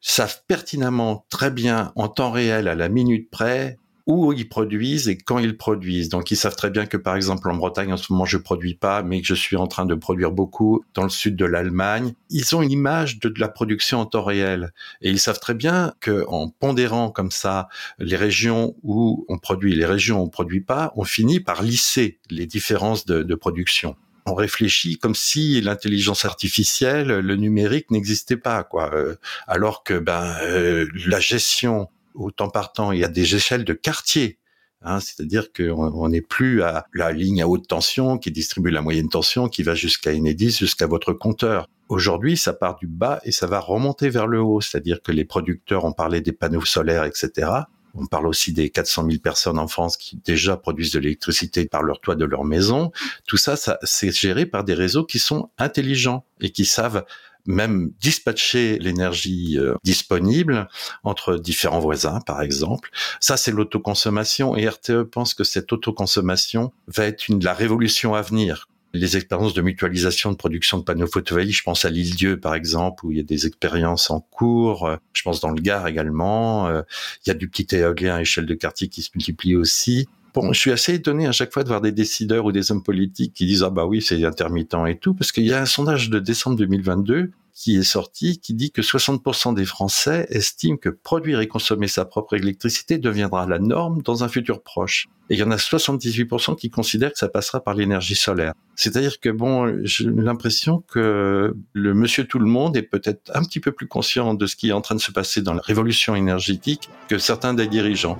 savent 0.00 0.40
pertinemment 0.48 1.24
très 1.30 1.52
bien 1.52 1.92
en 1.94 2.08
temps 2.08 2.32
réel 2.32 2.66
à 2.66 2.74
la 2.74 2.88
minute 2.88 3.30
près 3.30 3.78
où 4.06 4.32
ils 4.32 4.48
produisent 4.48 5.08
et 5.08 5.16
quand 5.16 5.38
ils 5.38 5.56
produisent. 5.56 6.08
Donc 6.08 6.30
ils 6.30 6.36
savent 6.36 6.56
très 6.56 6.70
bien 6.70 6.86
que 6.86 6.96
par 6.96 7.16
exemple 7.16 7.48
en 7.50 7.54
Bretagne 7.54 7.92
en 7.92 7.96
ce 7.96 8.12
moment 8.12 8.24
je 8.24 8.38
produis 8.38 8.74
pas, 8.74 9.02
mais 9.02 9.20
que 9.20 9.26
je 9.26 9.34
suis 9.34 9.56
en 9.56 9.66
train 9.66 9.86
de 9.86 9.94
produire 9.94 10.30
beaucoup 10.30 10.84
dans 10.94 11.04
le 11.04 11.10
sud 11.10 11.36
de 11.36 11.44
l'Allemagne. 11.44 12.14
Ils 12.30 12.54
ont 12.54 12.62
une 12.62 12.70
image 12.70 13.18
de, 13.20 13.32
la 13.38 13.48
production 13.48 14.00
en 14.00 14.06
temps 14.06 14.24
réel 14.24 14.72
et 15.00 15.10
ils 15.10 15.20
savent 15.20 15.40
très 15.40 15.54
bien 15.54 15.94
que 16.00 16.24
en 16.28 16.48
pondérant 16.48 17.10
comme 17.10 17.30
ça 17.30 17.68
les 17.98 18.16
régions 18.16 18.74
où 18.82 19.24
on 19.28 19.38
produit, 19.38 19.74
les 19.74 19.86
régions 19.86 20.20
où 20.20 20.24
on 20.24 20.28
produit 20.28 20.60
pas, 20.60 20.92
on 20.96 21.04
finit 21.04 21.40
par 21.40 21.62
lisser 21.62 22.18
les 22.30 22.46
différences 22.46 23.06
de, 23.06 23.22
de 23.22 23.34
production 23.34 23.96
on 24.26 24.34
réfléchit 24.34 24.98
comme 24.98 25.14
si 25.14 25.60
l'intelligence 25.60 26.24
artificielle, 26.24 27.08
le 27.08 27.36
numérique 27.36 27.90
n'existait 27.90 28.36
pas, 28.36 28.64
quoi. 28.64 28.94
Euh, 28.94 29.16
alors 29.46 29.82
que 29.82 29.98
ben 29.98 30.36
euh, 30.42 30.86
la 31.06 31.20
gestion 31.20 31.88
au 32.14 32.30
temps 32.30 32.50
partant, 32.50 32.92
il 32.92 33.00
y 33.00 33.04
a 33.04 33.08
des 33.08 33.34
échelles 33.34 33.64
de 33.64 33.72
quartier. 33.72 34.38
Hein, 34.82 34.98
c'est-à-dire 34.98 35.52
qu'on 35.52 36.08
n'est 36.08 36.22
plus 36.22 36.62
à 36.62 36.86
la 36.94 37.12
ligne 37.12 37.42
à 37.42 37.48
haute 37.48 37.68
tension 37.68 38.16
qui 38.16 38.30
distribue 38.30 38.70
la 38.70 38.80
moyenne 38.80 39.10
tension 39.10 39.48
qui 39.48 39.62
va 39.62 39.74
jusqu'à 39.74 40.10
Enedis, 40.10 40.52
jusqu'à 40.52 40.86
votre 40.86 41.12
compteur. 41.12 41.66
Aujourd'hui, 41.90 42.38
ça 42.38 42.54
part 42.54 42.76
du 42.76 42.86
bas 42.86 43.20
et 43.24 43.32
ça 43.32 43.46
va 43.46 43.60
remonter 43.60 44.08
vers 44.08 44.26
le 44.26 44.40
haut, 44.40 44.60
c'est-à-dire 44.60 45.02
que 45.02 45.12
les 45.12 45.26
producteurs 45.26 45.84
ont 45.84 45.92
parlé 45.92 46.22
des 46.22 46.32
panneaux 46.32 46.64
solaires, 46.64 47.04
etc. 47.04 47.50
On 47.94 48.06
parle 48.06 48.26
aussi 48.26 48.52
des 48.52 48.70
400 48.70 49.06
000 49.06 49.18
personnes 49.18 49.58
en 49.58 49.66
France 49.66 49.96
qui 49.96 50.16
déjà 50.16 50.56
produisent 50.56 50.92
de 50.92 51.00
l'électricité 51.00 51.66
par 51.66 51.82
leur 51.82 52.00
toit 52.00 52.14
de 52.14 52.24
leur 52.24 52.44
maison. 52.44 52.92
Tout 53.26 53.36
ça, 53.36 53.56
ça 53.56 53.78
c'est 53.82 54.12
géré 54.12 54.46
par 54.46 54.64
des 54.64 54.74
réseaux 54.74 55.04
qui 55.04 55.18
sont 55.18 55.50
intelligents 55.58 56.24
et 56.40 56.50
qui 56.50 56.64
savent 56.64 57.04
même 57.46 57.92
dispatcher 58.00 58.78
l'énergie 58.78 59.58
euh, 59.58 59.74
disponible 59.84 60.68
entre 61.04 61.36
différents 61.36 61.80
voisins, 61.80 62.20
par 62.26 62.42
exemple. 62.42 62.90
Ça, 63.20 63.36
c'est 63.36 63.50
l'autoconsommation 63.50 64.56
et 64.56 64.68
RTE 64.68 65.02
pense 65.02 65.34
que 65.34 65.44
cette 65.44 65.72
autoconsommation 65.72 66.72
va 66.86 67.04
être 67.04 67.28
une, 67.28 67.42
la 67.42 67.54
révolution 67.54 68.14
à 68.14 68.22
venir. 68.22 68.68
Les 68.92 69.16
expériences 69.16 69.54
de 69.54 69.62
mutualisation 69.62 70.32
de 70.32 70.36
production 70.36 70.78
de 70.78 70.82
panneaux 70.82 71.06
photovoltaïques, 71.06 71.56
je 71.56 71.62
pense 71.62 71.84
à 71.84 71.90
l'île 71.90 72.16
Dieu 72.16 72.40
par 72.40 72.56
exemple, 72.56 73.06
où 73.06 73.12
il 73.12 73.18
y 73.18 73.20
a 73.20 73.24
des 73.24 73.46
expériences 73.46 74.10
en 74.10 74.20
cours. 74.20 74.90
Je 75.12 75.22
pense 75.22 75.40
dans 75.40 75.50
le 75.50 75.60
Gard 75.60 75.86
également. 75.86 76.66
Euh, 76.66 76.82
il 77.24 77.28
y 77.28 77.30
a 77.30 77.34
du 77.34 77.48
petit 77.48 77.72
éolien 77.76 78.16
à 78.16 78.22
échelle 78.22 78.46
de 78.46 78.54
quartier 78.54 78.88
qui 78.88 79.02
se 79.02 79.10
multiplie 79.14 79.54
aussi. 79.54 80.08
Bon, 80.32 80.52
je 80.52 80.60
suis 80.60 80.70
assez 80.70 80.94
étonné 80.94 81.26
à 81.26 81.32
chaque 81.32 81.52
fois 81.52 81.64
de 81.64 81.68
voir 81.68 81.80
des 81.80 81.90
décideurs 81.90 82.44
ou 82.44 82.52
des 82.52 82.70
hommes 82.70 82.84
politiques 82.84 83.34
qui 83.34 83.46
disent 83.46 83.64
ah 83.64 83.70
bah 83.70 83.84
oui 83.84 84.00
c'est 84.00 84.24
intermittent 84.24 84.76
et 84.86 84.96
tout 84.96 85.12
parce 85.12 85.32
qu'il 85.32 85.44
y 85.44 85.52
a 85.52 85.60
un 85.60 85.66
sondage 85.66 86.08
de 86.08 86.20
décembre 86.20 86.56
2022 86.56 87.32
qui 87.52 87.76
est 87.76 87.82
sorti 87.82 88.38
qui 88.38 88.54
dit 88.54 88.70
que 88.70 88.80
60% 88.80 89.54
des 89.54 89.64
Français 89.64 90.26
estiment 90.30 90.76
que 90.76 90.88
produire 90.88 91.40
et 91.40 91.48
consommer 91.48 91.88
sa 91.88 92.04
propre 92.04 92.34
électricité 92.34 92.96
deviendra 92.96 93.46
la 93.46 93.58
norme 93.58 94.02
dans 94.02 94.24
un 94.24 94.28
futur 94.28 94.62
proche. 94.62 95.08
Et 95.28 95.34
il 95.34 95.40
y 95.40 95.42
en 95.42 95.50
a 95.50 95.56
78% 95.56 96.56
qui 96.56 96.70
considèrent 96.70 97.12
que 97.12 97.18
ça 97.18 97.28
passera 97.28 97.60
par 97.60 97.74
l'énergie 97.74 98.14
solaire. 98.14 98.54
C'est-à-dire 98.76 99.20
que 99.20 99.28
bon, 99.28 99.84
j'ai 99.84 100.04
l'impression 100.06 100.82
que 100.88 101.54
le 101.72 101.94
monsieur 101.94 102.24
tout 102.24 102.38
le 102.38 102.46
monde 102.46 102.76
est 102.76 102.82
peut-être 102.82 103.30
un 103.34 103.42
petit 103.42 103.60
peu 103.60 103.72
plus 103.72 103.88
conscient 103.88 104.32
de 104.32 104.46
ce 104.46 104.56
qui 104.56 104.70
est 104.70 104.72
en 104.72 104.80
train 104.80 104.94
de 104.94 105.00
se 105.00 105.12
passer 105.12 105.42
dans 105.42 105.54
la 105.54 105.62
révolution 105.62 106.14
énergétique 106.14 106.88
que 107.08 107.18
certains 107.18 107.52
des 107.52 107.66
dirigeants. 107.66 108.16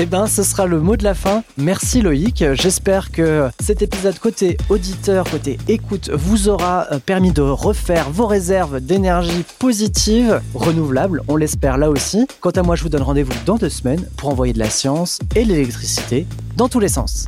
Eh 0.00 0.06
ben, 0.06 0.28
ce 0.28 0.44
sera 0.44 0.66
le 0.66 0.78
mot 0.78 0.96
de 0.96 1.02
la 1.02 1.12
fin. 1.12 1.42
Merci 1.56 2.02
Loïc. 2.02 2.44
J'espère 2.52 3.10
que 3.10 3.48
cet 3.58 3.82
épisode 3.82 4.16
côté 4.20 4.56
auditeur, 4.68 5.28
côté 5.28 5.58
écoute, 5.66 6.08
vous 6.10 6.48
aura 6.48 6.86
euh, 6.92 7.00
permis 7.00 7.32
de 7.32 7.42
refaire 7.42 8.08
vos 8.08 8.26
réserves 8.26 8.78
d'énergie 8.78 9.44
positive, 9.58 10.40
renouvelable, 10.54 11.22
on 11.26 11.34
l'espère 11.34 11.78
là 11.78 11.90
aussi. 11.90 12.28
Quant 12.40 12.50
à 12.50 12.62
moi, 12.62 12.76
je 12.76 12.84
vous 12.84 12.88
donne 12.88 13.02
rendez-vous 13.02 13.32
dans 13.44 13.56
deux 13.56 13.68
semaines 13.68 14.08
pour 14.16 14.28
envoyer 14.28 14.52
de 14.52 14.60
la 14.60 14.70
science 14.70 15.18
et 15.34 15.44
l'électricité 15.44 16.28
dans 16.56 16.68
tous 16.68 16.78
les 16.78 16.86
sens. 16.86 17.26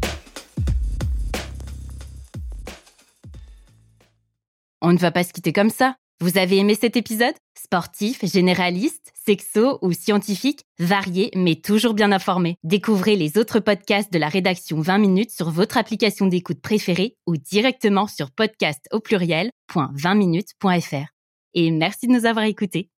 On 4.80 4.92
ne 4.92 4.98
va 4.98 5.10
pas 5.10 5.24
se 5.24 5.32
quitter 5.32 5.52
comme 5.52 5.70
ça. 5.70 5.96
Vous 6.20 6.38
avez 6.38 6.58
aimé 6.58 6.78
cet 6.80 6.96
épisode? 6.96 7.34
Sportif, 7.70 8.24
généraliste, 8.24 9.12
sexo 9.24 9.78
ou 9.80 9.92
scientifique, 9.92 10.64
varié 10.80 11.30
mais 11.36 11.54
toujours 11.54 11.94
bien 11.94 12.10
informé. 12.10 12.56
Découvrez 12.64 13.14
les 13.14 13.38
autres 13.38 13.60
podcasts 13.60 14.12
de 14.12 14.18
la 14.18 14.28
rédaction 14.28 14.80
20 14.80 14.98
minutes 14.98 15.30
sur 15.30 15.50
votre 15.50 15.76
application 15.76 16.26
d'écoute 16.26 16.60
préférée 16.60 17.14
ou 17.28 17.36
directement 17.36 18.08
sur 18.08 18.32
podcast 18.32 18.84
au 18.90 18.98
pluriel.20minutes.fr. 18.98 21.12
Et 21.54 21.70
merci 21.70 22.08
de 22.08 22.12
nous 22.12 22.26
avoir 22.26 22.46
écoutés. 22.46 22.90